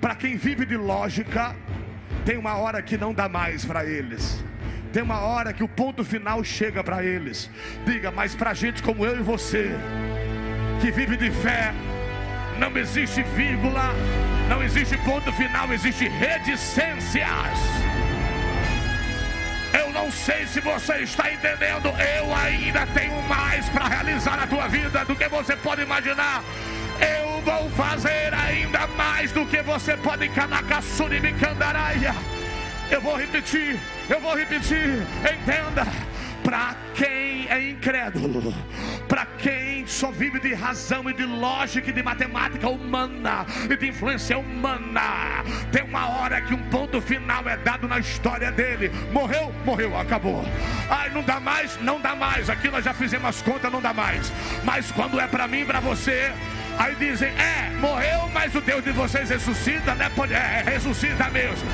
[0.00, 1.54] para quem vive de lógica,
[2.24, 4.42] tem uma hora que não dá mais para eles.
[4.92, 7.50] Tem uma hora que o ponto final chega para eles.
[7.86, 9.70] Diga, mas para gente como eu e você,
[10.80, 11.72] que vive de fé,
[12.58, 13.94] não existe vírgula,
[14.48, 17.26] não existe ponto final, existe reticências.
[19.72, 24.66] Eu não sei se você está entendendo, eu ainda tenho mais para realizar na tua
[24.66, 26.42] vida do que você pode imaginar.
[27.00, 32.14] Eu vou fazer ainda mais do que você pode canacassuribicandaraia.
[32.90, 35.06] Eu vou repetir, eu vou repetir.
[35.20, 35.86] Entenda
[36.42, 38.54] para quem é incrédulo,
[39.08, 43.88] para quem só vive de razão e de lógica e de matemática humana e de
[43.88, 48.90] influência humana, tem uma hora que um ponto final é dado na história dele.
[49.12, 50.44] Morreu, morreu, acabou.
[50.88, 52.48] Ai, não dá mais, não dá mais.
[52.48, 54.32] Aqui nós já fizemos as contas, não dá mais.
[54.64, 56.32] Mas quando é para mim, para você,
[56.80, 60.10] Aí dizem, é, morreu, mas o Deus de vocês ressuscita, né?
[60.16, 61.68] Pode, é, ressuscita mesmo.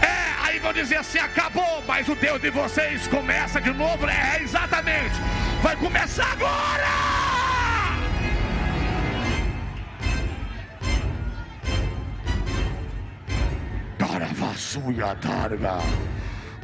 [0.00, 4.40] É, aí vão dizer assim, acabou, mas o Deus de vocês começa de novo, é,
[4.40, 5.16] exatamente.
[5.60, 6.84] Vai começar agora!
[13.98, 15.78] Caravassuia targa.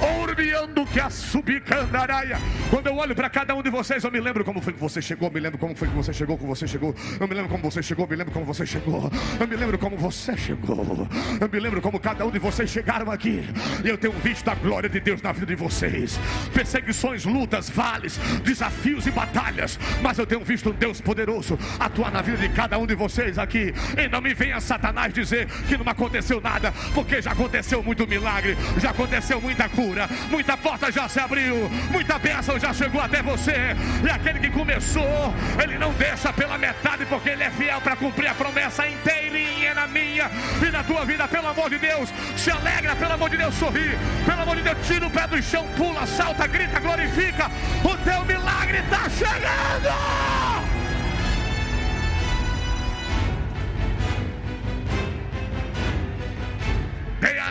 [0.00, 2.38] Orbiando que a subicandaraia.
[2.70, 5.02] Quando eu olho para cada um de vocês, eu me lembro como foi que você
[5.02, 6.94] chegou, me lembro como foi que você chegou, como você chegou.
[7.18, 9.10] Eu me lembro como você chegou, me lembro como você chegou.
[9.38, 11.06] Eu me lembro como você chegou.
[11.38, 13.44] Eu me lembro como cada um de vocês chegaram aqui.
[13.84, 16.18] E eu tenho visto a glória de Deus na vida de vocês.
[16.54, 19.78] Perseguições, lutas, vales, desafios e batalhas.
[20.00, 23.38] Mas eu tenho visto um Deus poderoso atuar na vida de cada um de vocês
[23.38, 23.74] aqui.
[23.98, 28.56] E não me venha Satanás dizer que não aconteceu nada, porque já aconteceu muito milagre,
[28.78, 33.22] já aconteceu muita cura cura, muita porta já se abriu, muita bênção já chegou até
[33.22, 33.76] você.
[34.04, 38.28] E aquele que começou, ele não deixa pela metade, porque ele é fiel para cumprir
[38.28, 40.30] a promessa inteirinha na minha
[40.64, 42.08] e na tua vida, pelo amor de Deus.
[42.36, 45.42] Se alegra, pelo amor de Deus, sorri, pelo amor de Deus, tira o pé do
[45.42, 47.50] chão, pula, salta, grita, glorifica.
[47.82, 50.59] O teu milagre está chegando.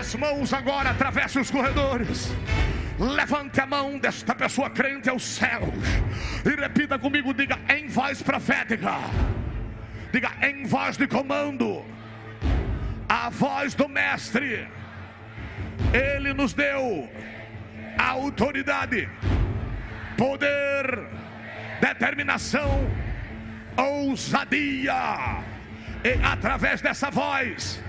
[0.10, 2.32] As mãos agora, atravesse os corredores.
[2.98, 5.70] Levante a mão desta pessoa crente aos céus.
[6.44, 8.96] E repita comigo, diga em voz profética.
[10.12, 11.86] Diga em voz de comando.
[13.08, 14.68] A voz do mestre.
[15.94, 17.08] Ele nos deu
[17.96, 19.08] autoridade,
[20.18, 21.08] poder,
[21.80, 22.90] determinação,
[23.78, 25.44] ousadia.
[26.04, 27.80] E através dessa voz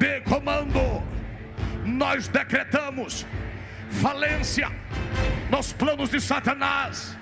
[0.00, 1.02] de comando,
[1.84, 3.26] nós decretamos
[4.00, 4.72] falência
[5.50, 7.18] nos planos de Satanás.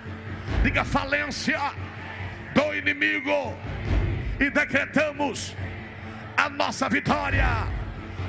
[0.62, 1.60] Diga falência
[2.54, 3.58] do inimigo
[4.38, 5.56] e decretamos
[6.36, 7.66] a nossa vitória,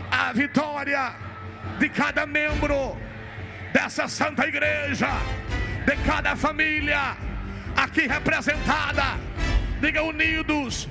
[0.09, 1.13] a vitória
[1.77, 2.97] de cada membro
[3.71, 5.09] dessa santa igreja,
[5.85, 7.15] de cada família
[7.77, 9.19] aqui representada.
[9.79, 10.89] Diga unidos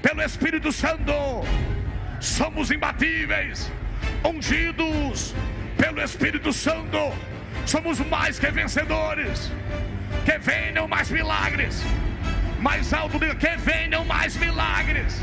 [0.00, 1.12] pelo Espírito Santo
[2.24, 3.70] somos imbatíveis,
[4.24, 5.34] ungidos
[5.76, 7.12] pelo Espírito Santo,
[7.66, 9.52] somos mais que vencedores.
[10.24, 11.82] Que venham mais milagres,
[12.60, 15.20] mais alto, que venham mais milagres,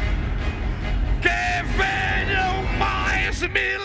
[1.22, 3.82] que venham mais milagres.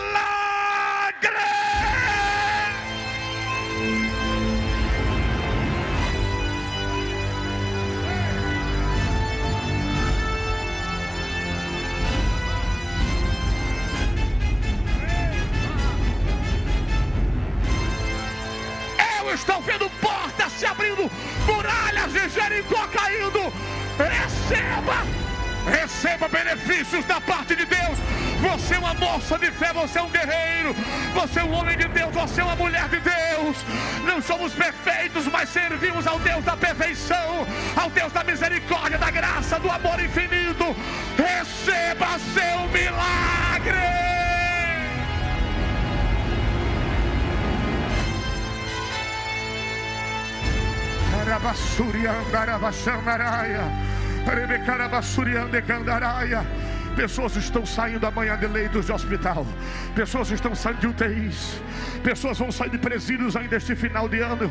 [19.37, 21.11] Estão vendo portas se abrindo,
[21.47, 23.53] muralhas de Jericó caindo.
[23.99, 25.07] Receba,
[25.71, 27.99] receba benefícios da parte de Deus.
[28.41, 30.75] Você é uma moça de fé, você é um guerreiro,
[31.15, 33.57] você é um homem de Deus, você é uma mulher de Deus.
[34.05, 37.47] Não somos perfeitos, mas servimos ao Deus da perfeição,
[37.77, 40.77] ao Deus da misericórdia, da graça, do amor infinito.
[41.17, 44.36] Receba seu milagre.
[51.37, 53.71] Carabasurianda, Arabachanaraia,
[54.25, 56.43] Rebecarabasurianda, Candaraia.
[56.97, 59.47] Pessoas estão saindo amanhã de leitos de hospital.
[59.95, 61.61] Pessoas estão saindo de UTIs.
[62.03, 64.51] Pessoas vão sair de presídios ainda este final de ano.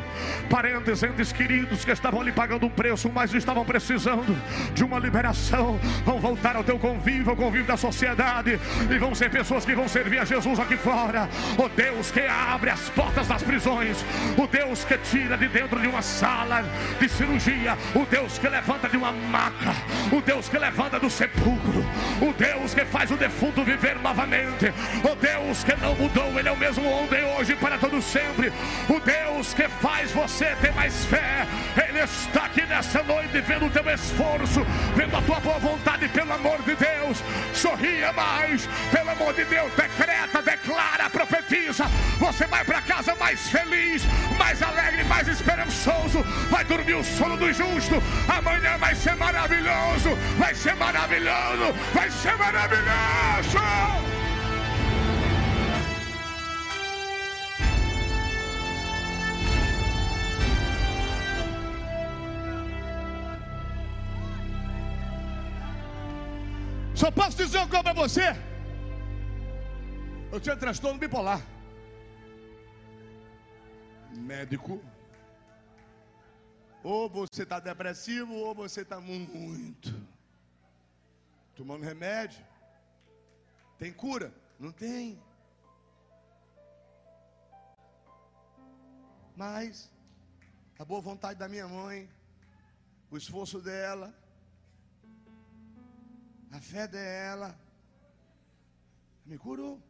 [0.49, 4.37] Parentes, entes queridos que estavam ali pagando um preço, mas estavam precisando
[4.73, 5.79] de uma liberação.
[6.05, 8.59] Vão voltar ao teu convívio, ao convívio da sociedade.
[8.89, 11.27] E vão ser pessoas que vão servir a Jesus aqui fora.
[11.57, 13.97] O Deus que abre as portas das prisões.
[14.37, 16.63] O Deus que tira de dentro de uma sala
[16.99, 17.75] de cirurgia.
[17.95, 19.73] O Deus que levanta de uma maca.
[20.11, 21.83] O Deus que levanta do sepulcro.
[22.21, 24.73] O Deus que faz o defunto viver novamente.
[25.03, 28.51] O Deus que não mudou, Ele é o mesmo ontem, hoje para todo sempre.
[28.89, 31.47] O Deus que faz você ter mais fé.
[31.87, 36.33] Ele está aqui nessa noite vendo o teu esforço, vendo a tua boa vontade, pelo
[36.33, 37.23] amor de Deus.
[37.53, 39.71] Sorria mais, pelo amor de Deus.
[39.73, 41.85] Decreta, declara, profetiza.
[42.19, 44.03] Você vai para casa mais feliz,
[44.37, 46.23] mais alegre, mais esperançoso.
[46.49, 48.01] Vai dormir o sono do justo.
[48.27, 50.17] Amanhã vai ser maravilhoso.
[50.37, 51.73] Vai ser maravilhoso.
[51.93, 53.59] Vai ser maravilhoso.
[66.95, 68.35] Só posso dizer uma coisa para você.
[70.31, 71.41] Eu tinha transtorno bipolar.
[74.15, 74.81] Médico.
[76.83, 79.93] Ou você está depressivo, ou você está muito
[81.55, 82.45] tomando remédio.
[83.77, 84.33] Tem cura?
[84.59, 85.21] Não tem.
[89.35, 89.91] Mas
[90.79, 92.09] a boa vontade da minha mãe,
[93.09, 94.13] o esforço dela,
[96.51, 97.57] a fé dela,
[99.25, 99.81] me curou.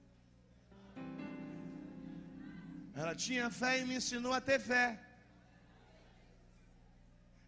[2.95, 4.99] Ela tinha fé e me ensinou a ter fé.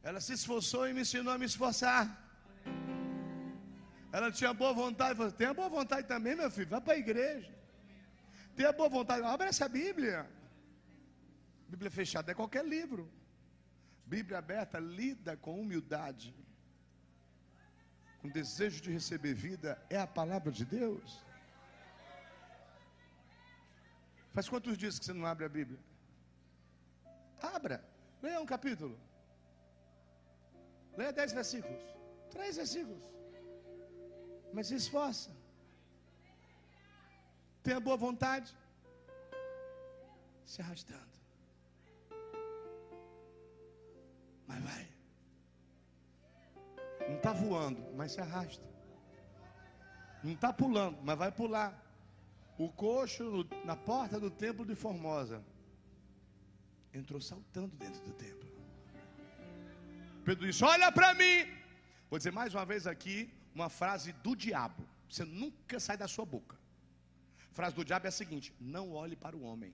[0.03, 2.26] Ela se esforçou e me ensinou a me esforçar.
[4.11, 6.97] Ela tinha boa vontade, falou, tem a boa vontade também, meu filho, vá para a
[6.97, 7.53] igreja.
[8.55, 10.27] Tem a boa vontade, abre essa Bíblia.
[11.67, 13.11] Bíblia fechada é qualquer livro.
[14.05, 16.33] Bíblia aberta lida com humildade.
[18.21, 21.23] Com desejo de receber vida, é a palavra de Deus.
[24.33, 25.79] Faz quantos dias que você não abre a Bíblia?
[27.41, 27.83] Abra.
[28.21, 28.97] Leia um capítulo.
[30.95, 31.83] Leia dez versículos.
[32.31, 33.16] Três versículos.
[34.53, 35.31] Mas se esforça.
[37.63, 38.55] Tenha boa vontade.
[40.45, 41.17] Se arrastando.
[44.47, 44.87] Mas vai.
[47.07, 48.65] Não está voando, mas se arrasta.
[50.23, 51.71] Não está pulando, mas vai pular.
[52.57, 55.43] O coxo na porta do templo de Formosa
[56.93, 58.49] entrou saltando dentro do templo.
[60.25, 61.45] Pedro disse: Olha para mim.
[62.09, 64.83] Vou dizer mais uma vez aqui uma frase do diabo.
[65.09, 66.55] Você nunca sai da sua boca.
[67.51, 69.73] A frase do diabo é a seguinte: Não olhe para o homem.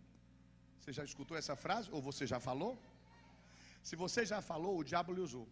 [0.80, 1.90] Você já escutou essa frase?
[1.96, 2.72] Ou você já falou?
[3.90, 5.48] Se você já falou, o diabo lhe usou.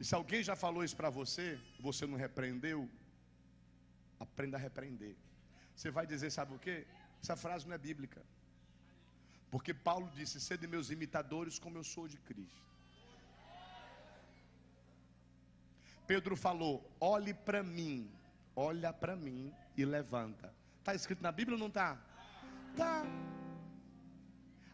[0.00, 1.46] E se alguém já falou isso para você,
[1.86, 2.80] você não repreendeu,
[4.26, 5.14] aprenda a repreender.
[5.74, 6.76] Você vai dizer, sabe o que?
[7.22, 8.22] Essa frase não é bíblica.
[9.50, 12.62] Porque Paulo disse: Sede meus imitadores, como eu sou de Cristo.
[16.06, 18.10] Pedro falou: Olhe para mim,
[18.54, 20.52] olha para mim e levanta.
[20.78, 21.98] Está escrito na Bíblia ou não está?
[22.76, 23.04] Tá.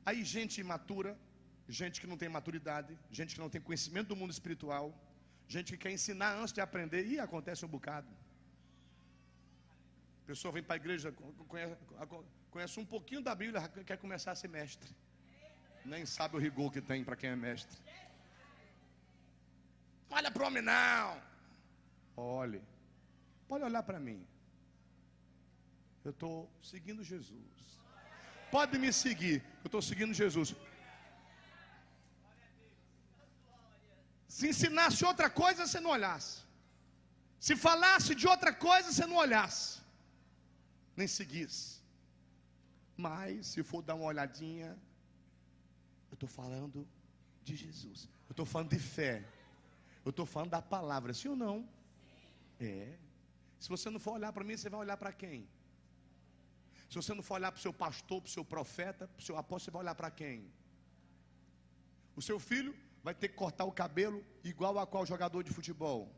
[0.05, 1.17] Aí, gente imatura,
[1.69, 4.93] gente que não tem maturidade, gente que não tem conhecimento do mundo espiritual,
[5.49, 8.09] gente que quer ensinar antes de aprender, e acontece um bocado.
[10.25, 11.13] A pessoa vem para a igreja,
[11.49, 11.77] conhece,
[12.51, 14.91] conhece um pouquinho da Bíblia, quer começar a ser mestre.
[15.85, 17.77] Nem sabe o rigor que tem para quem é mestre.
[20.19, 21.23] Olha para o homem, não.
[22.17, 22.63] Olhe.
[23.49, 24.21] Pode olhar para mim.
[26.05, 26.35] Eu estou
[26.71, 27.63] seguindo Jesus.
[28.51, 29.39] Pode me seguir.
[29.65, 30.55] Eu estou seguindo Jesus.
[34.37, 36.43] Se ensinasse outra coisa, você não olhasse.
[37.47, 39.81] Se falasse de outra coisa, você não olhasse.
[40.97, 41.81] Nem seguisse.
[42.97, 44.71] Mas, se for dar uma olhadinha,
[46.11, 46.87] eu estou falando
[47.43, 48.09] de Jesus.
[48.29, 49.15] Eu estou falando de fé.
[50.05, 51.69] Eu estou falando da palavra, sim ou não?
[52.59, 52.99] É.
[53.59, 55.49] Se você não for olhar para mim, você vai olhar para quem?
[56.89, 59.23] Se você não for olhar para o seu pastor, para o seu profeta, para o
[59.23, 60.53] seu apóstolo, você vai olhar para quem?
[62.15, 66.15] O seu filho vai ter que cortar o cabelo igual a qual jogador de futebol?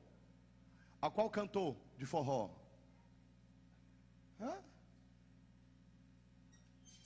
[1.00, 2.50] A qual cantor de forró?
[4.40, 4.56] Hã?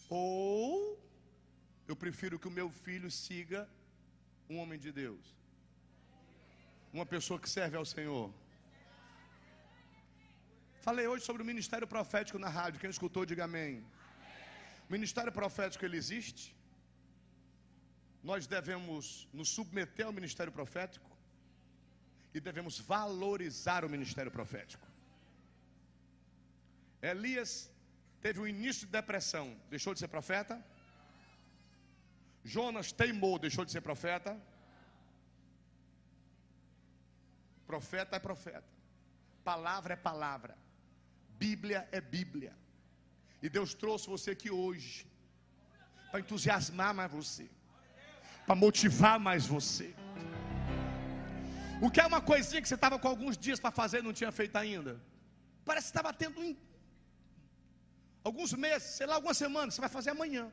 [0.08, 0.98] Ou
[1.86, 3.68] eu prefiro que o meu filho siga
[4.48, 5.36] um homem de Deus,
[6.92, 8.32] uma pessoa que serve ao Senhor.
[10.80, 12.80] Falei hoje sobre o ministério profético na rádio.
[12.80, 13.84] Quem escutou, diga amém.
[14.88, 16.56] O ministério profético ele existe.
[18.22, 21.10] Nós devemos nos submeter ao ministério profético
[22.34, 24.86] e devemos valorizar o ministério profético.
[27.02, 27.70] Elias
[28.20, 30.64] teve um início de depressão, deixou de ser profeta.
[32.44, 34.40] Jonas teimou, deixou de ser profeta.
[37.70, 38.70] Profeta é profeta,
[39.44, 40.56] palavra é palavra.
[41.42, 42.52] Bíblia é Bíblia.
[43.42, 45.06] E Deus trouxe você aqui hoje
[46.10, 47.46] para entusiasmar mais você,
[48.46, 49.88] para motivar mais você.
[51.82, 54.14] O que é uma coisinha que você estava com alguns dias para fazer e não
[54.20, 54.94] tinha feito ainda?
[55.68, 56.56] Parece que estava tendo um,
[58.24, 60.50] alguns meses, sei lá, algumas semanas, você vai fazer amanhã.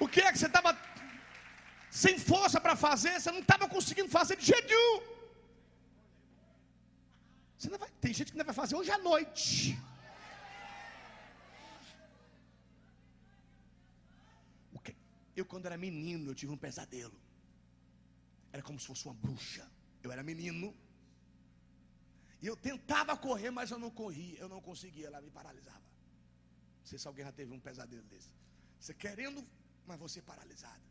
[0.00, 0.06] O
[0.38, 0.70] você estava
[1.90, 3.12] sem força para fazer?
[3.20, 4.96] Você não estava conseguindo fazer de jeito nenhum.
[7.56, 9.78] Você não vai, tem gente que não vai fazer hoje à noite.
[15.38, 17.16] Eu, quando era menino, eu tive um pesadelo.
[18.52, 19.64] Era como se fosse uma bruxa.
[20.02, 20.74] Eu era menino.
[22.42, 24.36] E eu tentava correr, mas eu não corria.
[24.40, 25.86] Eu não conseguia, ela me paralisava.
[26.80, 28.32] Não sei se alguém já teve um pesadelo desse.
[28.80, 29.46] Você querendo
[29.88, 30.86] mas você paralisada.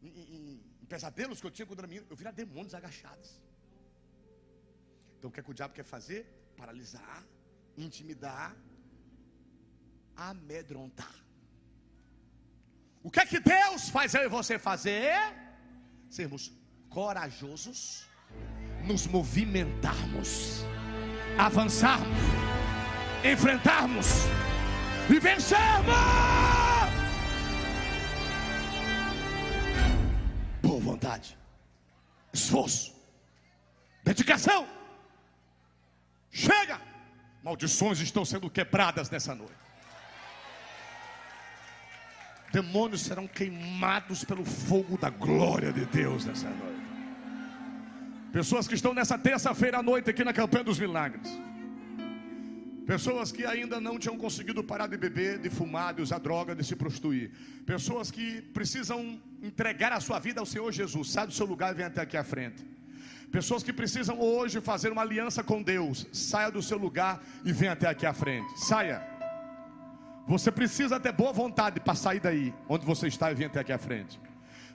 [0.00, 3.30] Em, em, em, pesadelos que eu tinha era menino, eu vira demônios agachados.
[5.16, 6.20] Então o que, é que o diabo quer fazer?
[6.56, 7.24] Paralisar,
[7.76, 8.56] intimidar,
[10.16, 11.16] amedrontar.
[13.02, 15.12] O que é que Deus faz eu e você fazer?
[16.08, 16.52] Sermos
[16.88, 18.06] corajosos,
[18.86, 20.62] nos movimentarmos,
[21.36, 22.18] avançarmos,
[23.32, 24.06] enfrentarmos
[25.10, 25.94] e vencermos.
[30.62, 31.36] Boa vontade,
[32.32, 32.94] esforço,
[34.04, 34.66] dedicação.
[36.30, 36.80] Chega!
[37.42, 39.54] Maldições estão sendo quebradas nessa noite.
[42.52, 46.78] Demônios serão queimados pelo fogo da glória de Deus nessa noite.
[48.32, 51.28] Pessoas que estão nessa terça-feira à noite aqui na campanha dos milagres.
[52.88, 56.64] Pessoas que ainda não tinham conseguido parar de beber, de fumar, de usar droga, de
[56.64, 57.30] se prostituir.
[57.66, 61.10] Pessoas que precisam entregar a sua vida ao Senhor Jesus.
[61.10, 62.64] Sai do seu lugar e vem até aqui à frente.
[63.30, 66.06] Pessoas que precisam hoje fazer uma aliança com Deus.
[66.14, 68.58] Saia do seu lugar e venha até aqui à frente.
[68.58, 69.06] Saia.
[70.26, 73.72] Você precisa ter boa vontade para sair daí, onde você está e vir até aqui
[73.72, 74.18] à frente.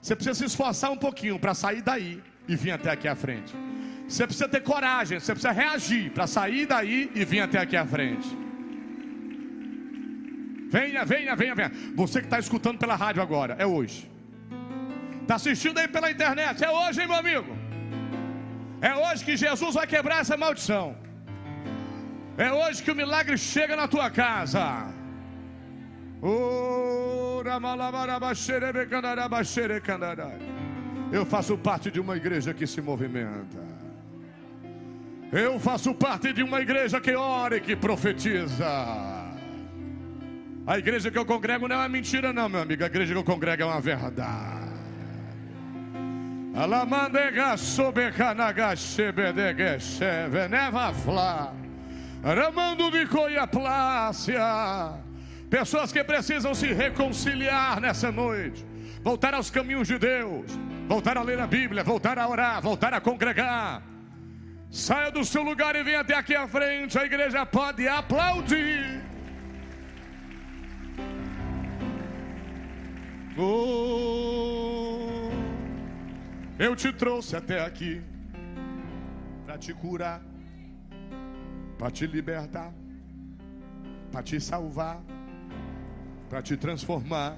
[0.00, 3.52] Você precisa se esforçar um pouquinho para sair daí e vir até aqui à frente.
[4.08, 7.86] Você precisa ter coragem, você precisa reagir para sair daí e vir até aqui à
[7.86, 8.28] frente.
[10.70, 11.72] Venha, venha, venha, venha.
[11.94, 14.10] Você que está escutando pela rádio agora, é hoje.
[15.22, 17.56] Está assistindo aí pela internet, é hoje, hein, meu amigo?
[18.80, 20.96] É hoje que Jesus vai quebrar essa maldição.
[22.36, 24.92] É hoje que o milagre chega na tua casa.
[31.12, 33.63] Eu faço parte de uma igreja que se movimenta.
[35.34, 38.64] Eu faço parte de uma igreja que ora e que profetiza.
[40.64, 42.84] A igreja que eu congrego não é mentira, não, meu amigo.
[42.84, 44.62] A igreja que eu congrego é uma verdade.
[47.58, 51.52] Sobecanagasebedegesheve nevafla.
[52.22, 54.92] Ramando de coia plácia.
[55.50, 58.64] Pessoas que precisam se reconciliar nessa noite.
[59.02, 60.46] Voltar aos caminhos de Deus.
[60.86, 61.82] Voltar a ler a Bíblia.
[61.82, 62.62] Voltar a orar.
[62.62, 63.93] Voltar a congregar.
[64.74, 66.98] Saia do seu lugar e venha até aqui à frente.
[66.98, 69.00] A igreja pode aplaudir.
[73.38, 75.30] Oh.
[76.58, 78.02] Eu te trouxe até aqui
[79.46, 80.20] para te curar,
[81.78, 82.72] para te libertar,
[84.10, 85.00] para te salvar,
[86.28, 87.36] para te transformar,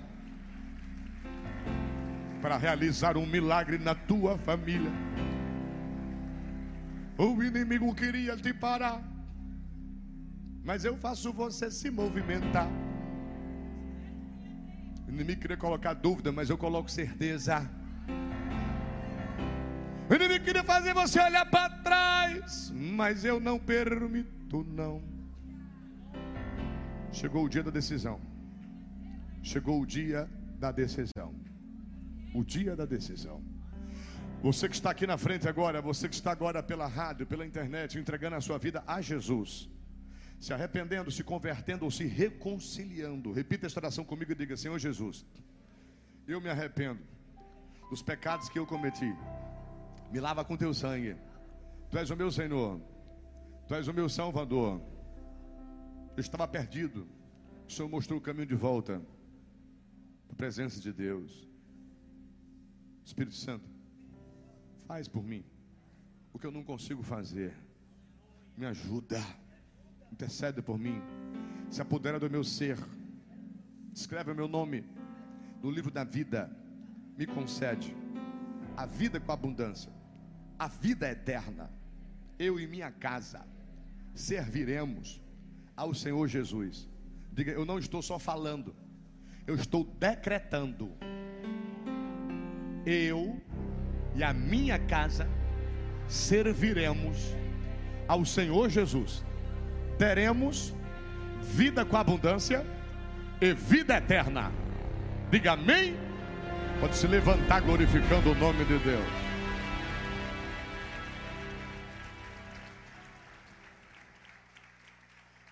[2.41, 4.91] para realizar um milagre na tua família.
[7.19, 9.03] O inimigo queria te parar,
[10.63, 12.69] mas eu faço você se movimentar.
[15.07, 17.71] O inimigo queria colocar dúvida, mas eu coloco certeza.
[20.11, 25.03] O inimigo queria fazer você olhar para trás, mas eu não permito, não.
[27.11, 28.21] Chegou o dia da decisão.
[29.43, 31.35] Chegou o dia da decisão.
[32.35, 33.43] O dia da decisão.
[34.43, 37.99] Você que está aqui na frente agora, você que está agora pela rádio, pela internet,
[37.99, 39.69] entregando a sua vida a Jesus,
[40.39, 43.33] se arrependendo, se convertendo ou se reconciliando.
[43.33, 45.27] Repita esta oração comigo e diga: Senhor Jesus,
[46.29, 47.01] eu me arrependo
[47.91, 49.13] dos pecados que eu cometi
[50.11, 51.17] me lava com teu sangue.
[51.91, 52.81] Tu és o meu Senhor.
[53.67, 54.81] Tu és o meu Salvador.
[56.17, 57.07] Eu estava perdido.
[57.69, 59.03] O Senhor mostrou o caminho de volta.
[60.31, 61.47] A presença de Deus.
[63.05, 63.69] Espírito Santo,
[64.87, 65.45] faz por mim
[66.33, 67.55] o que eu não consigo fazer.
[68.57, 69.21] Me ajuda.
[70.13, 71.01] Intercede por mim.
[71.71, 72.79] Se apodera do meu ser.
[73.95, 74.85] Escreve o meu nome
[75.63, 76.51] no livro da vida.
[77.19, 77.95] Me concede
[78.77, 79.97] a vida com abundância
[80.59, 81.71] a vida eterna.
[82.39, 83.47] Eu e minha casa
[84.15, 85.21] serviremos
[85.77, 86.89] ao Senhor Jesus.
[87.33, 88.75] Diga, eu não estou só falando,
[89.47, 90.91] eu estou decretando.
[92.85, 93.41] Eu
[94.17, 95.29] e a minha casa
[96.09, 97.35] serviremos
[98.09, 99.25] ao Senhor Jesus.
[99.99, 100.75] Teremos
[101.43, 102.65] vida com abundância
[103.41, 104.51] e vida eterna.
[105.31, 105.95] Diga amém.
[106.81, 109.27] Pode se levantar glorificando o nome de Deus.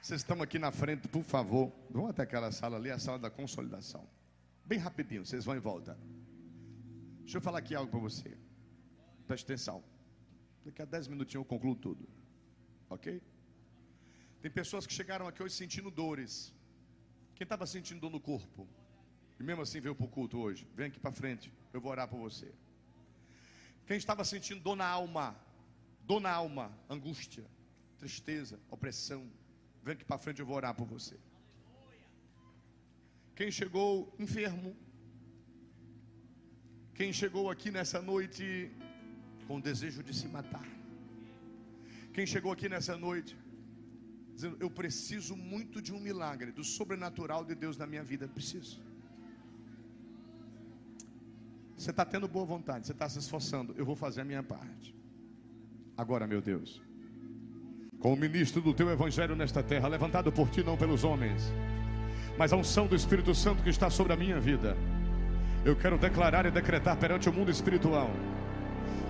[0.00, 1.72] Vocês estão aqui na frente, por favor.
[1.90, 4.06] Vão até aquela sala ali, a sala da consolidação.
[4.66, 5.98] Bem rapidinho, vocês vão em volta.
[7.20, 8.36] Deixa eu falar aqui algo para você.
[9.27, 9.83] Preste atenção.
[10.64, 12.09] Daqui a 10 minutinhos eu concluo tudo.
[12.89, 13.22] Ok?
[14.41, 16.55] Tem pessoas que chegaram aqui hoje sentindo dores.
[17.35, 18.68] Quem estava sentindo dor no corpo?
[19.39, 20.66] E mesmo assim veio para o culto hoje.
[20.75, 21.53] Vem aqui para frente.
[21.72, 22.53] Eu vou orar por você.
[23.87, 25.37] Quem estava sentindo dor na alma?
[26.03, 27.45] Dor na alma, angústia,
[27.99, 29.31] tristeza, opressão,
[29.85, 31.14] Vem aqui para frente, eu vou orar por você.
[33.37, 34.75] Quem chegou enfermo,
[36.95, 38.72] quem chegou aqui nessa noite
[39.47, 40.66] com desejo de se matar,
[42.12, 43.36] quem chegou aqui nessa noite
[44.34, 48.80] dizendo: Eu preciso muito de um milagre, do sobrenatural de Deus na minha vida, preciso.
[51.76, 54.95] Você está tendo boa vontade, você está se esforçando, eu vou fazer a minha parte.
[55.97, 56.80] Agora, meu Deus
[58.05, 61.51] como ministro do teu evangelho nesta terra, levantado por ti, não pelos homens.
[62.36, 64.76] mas a unção do Espírito Santo que está sobre a minha vida.
[65.64, 68.11] Eu quero declarar e decretar perante o mundo espiritual.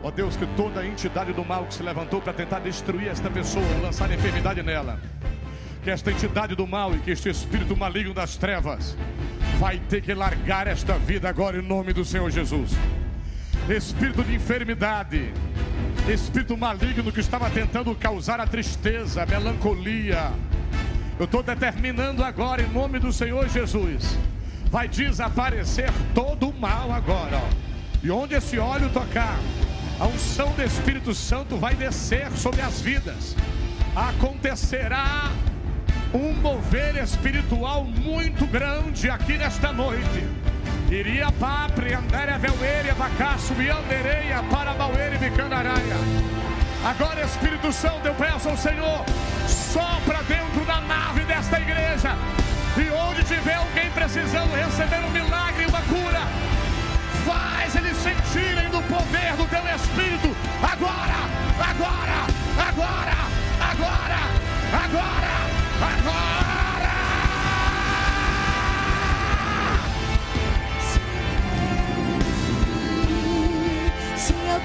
[0.03, 3.64] Ó Deus, que toda entidade do mal que se levantou para tentar destruir esta pessoa,
[3.83, 5.01] lançar enfermidade nela,
[5.83, 8.97] que esta entidade do mal e que este espírito maligno das trevas
[9.59, 12.72] vai ter que largar esta vida agora em nome do Senhor Jesus.
[13.68, 15.33] Espírito de enfermidade,
[16.07, 20.33] espírito maligno que estava tentando causar a tristeza, a melancolia.
[21.18, 24.18] Eu estou determinando agora em nome do Senhor Jesus.
[24.70, 27.37] Vai desaparecer todo o mal agora.
[27.37, 27.49] Ó.
[28.03, 29.39] E onde esse óleo tocar,
[30.01, 33.36] a unção do Espírito Santo vai descer sobre as vidas.
[33.95, 35.30] Acontecerá
[36.12, 40.24] um mover espiritual muito grande aqui nesta noite.
[40.90, 45.97] Iria papri, andere velere, abacaço, e andereia, para bauere, bicandaraia.
[46.84, 49.05] Agora, Espírito Santo, eu peço ao Senhor,
[49.49, 52.16] sopra dentro da nave desta igreja.
[52.76, 56.20] E onde tiver alguém precisando receber um milagre, uma cura,
[57.25, 60.37] faz eles sentirem do poder do teu Espírito.
[60.62, 61.20] Agora,
[61.59, 62.27] agora,
[62.68, 63.16] agora,
[63.61, 64.20] agora,
[64.72, 65.35] agora.
[65.83, 66.35] Agora!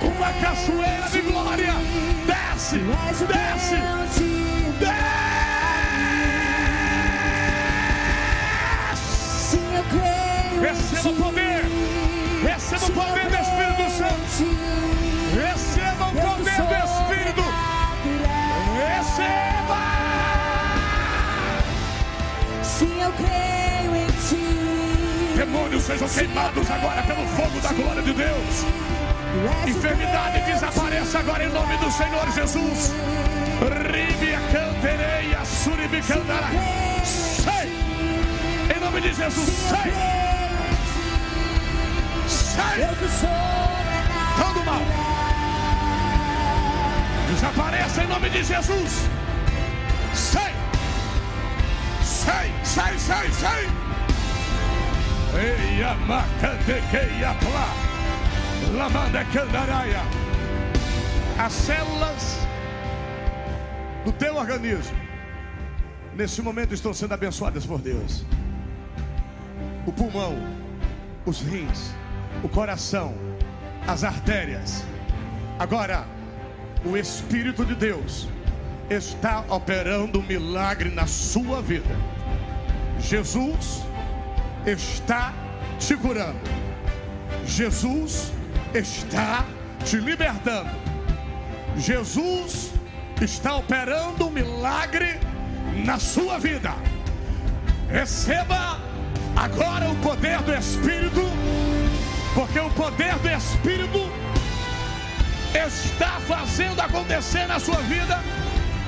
[0.02, 1.74] Uma cachoeira de glória
[2.26, 2.78] desce,
[3.26, 4.39] desce,
[25.50, 28.66] Demônios sejam queimados agora pelo fogo da glória de Deus.
[29.68, 32.94] Enfermidade desapareça agora em nome do Senhor Jesus.
[33.92, 36.50] Ribia cantereia, suribicandara.
[37.04, 37.68] Sai!
[38.76, 39.92] Em nome de Jesus, sai!
[42.28, 42.82] Sai!
[44.38, 44.82] Todo mal.
[47.28, 49.10] Desapareça em nome de Jesus.
[50.14, 50.54] Sai!
[52.04, 52.54] Sai!
[52.64, 53.79] sai, sai, sai.
[61.38, 62.40] As células
[64.04, 64.98] do teu organismo
[66.16, 68.26] nesse momento estão sendo abençoadas por Deus.
[69.86, 70.36] O pulmão,
[71.26, 71.94] os rins,
[72.44, 73.16] o coração,
[73.88, 74.84] as artérias.
[75.58, 76.06] Agora,
[76.84, 78.28] o Espírito de Deus
[78.90, 81.96] está operando um milagre na sua vida.
[83.00, 83.84] Jesus
[84.72, 85.34] está
[85.80, 86.40] te curando.
[87.46, 88.32] Jesus
[88.74, 89.46] está
[89.84, 90.70] te libertando.
[91.78, 92.72] Jesus
[93.22, 95.20] está operando um milagre
[95.86, 96.74] na sua vida.
[97.90, 98.80] Receba
[99.36, 101.22] agora o poder do Espírito,
[102.36, 104.12] porque o poder do Espírito
[105.54, 108.20] está fazendo acontecer na sua vida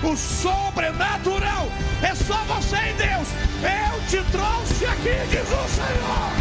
[0.03, 1.67] o sobrenatural
[2.01, 3.27] é só você e Deus.
[3.63, 6.31] Eu te trouxe aqui, diz o Senhor.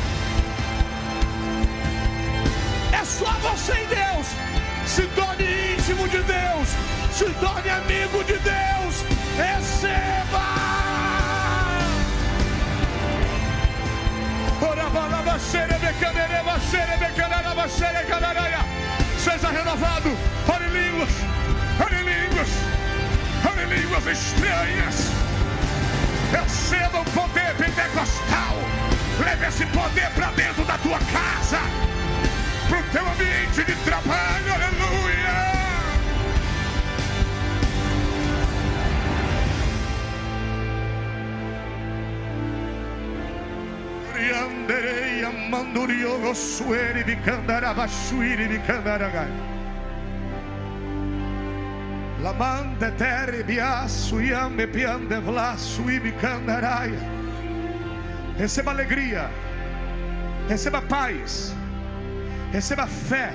[2.93, 4.27] É só você e Deus.
[4.87, 5.45] Se torne
[5.75, 6.69] íntimo de Deus.
[7.13, 9.05] Se torne amigo de Deus.
[9.37, 10.51] Receba.
[19.19, 20.17] Seja renovado.
[20.49, 21.11] Ore línguas.
[21.79, 22.49] Ore línguas
[23.43, 25.30] fale línguas estranhas.
[26.31, 28.55] Receba o poder pentecostal.
[29.25, 31.59] Leve esse poder para dentro da tua casa,
[32.69, 34.55] para o teu ambiente de trabalho.
[34.55, 35.01] Aleluia.
[52.21, 56.99] Bicandara, Lamande terre biaço, iame piande vlaço, ibicandaraia.
[58.37, 59.31] Receba alegria,
[60.49, 61.55] receba paz,
[62.53, 63.33] receba fé,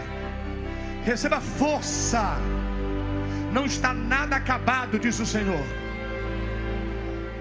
[1.04, 2.38] receba força.
[3.52, 5.64] Não está nada acabado, diz o Senhor.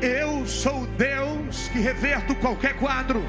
[0.00, 3.22] Eu sou Deus que reverto qualquer quadro.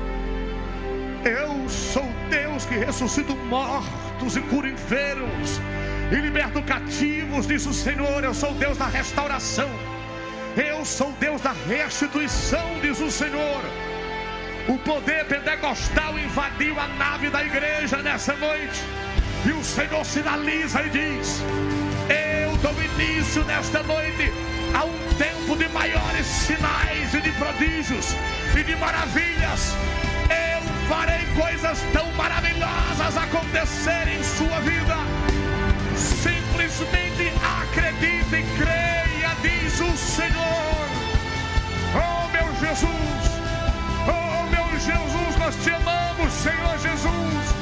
[1.23, 5.59] Eu sou Deus que ressuscito mortos e curo enfermos
[6.11, 8.23] e liberto cativos, diz o Senhor.
[8.23, 9.69] Eu sou Deus da restauração,
[10.55, 13.61] eu sou Deus da restituição, diz o Senhor.
[14.67, 18.81] O poder pentecostal invadiu a nave da igreja nessa noite,
[19.45, 21.41] e o Senhor sinaliza e diz:
[22.09, 24.31] Eu dou início nesta noite
[24.73, 28.15] a um tempo de maiores sinais e de prodígios
[28.57, 29.75] e de maravilhas.
[30.29, 34.84] Eu farei coisas tão maravilhosas acontecerem em sua vida.
[37.95, 40.87] Acredite e creia, diz o Senhor.
[41.95, 42.89] Oh meu Jesus,
[44.07, 47.55] oh meu Jesus, nós te amamos, Senhor Jesus.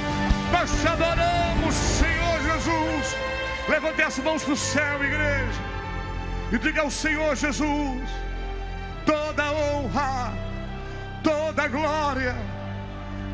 [0.51, 3.17] Nós te adoramos, Senhor Jesus.
[3.67, 5.61] Levante as mãos para o céu, igreja.
[6.51, 8.09] E diga ao Senhor Jesus:
[9.05, 10.33] toda honra,
[11.23, 12.35] toda glória,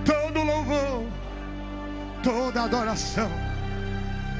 [0.06, 1.06] todo louvor,
[2.24, 3.30] toda adoração.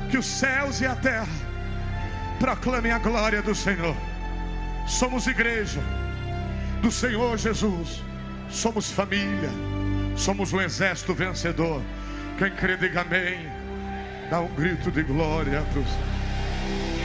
[0.10, 1.49] Que os céus e a terra
[2.40, 3.96] proclamem a glória do Senhor.
[4.88, 5.82] Somos igreja
[6.82, 8.02] do Senhor Jesus.
[8.50, 9.50] Somos família.
[10.16, 11.82] Somos um exército vencedor.
[12.38, 13.48] Quem crê, diga amém.
[14.30, 16.99] Dá um grito de glória para o Senhor.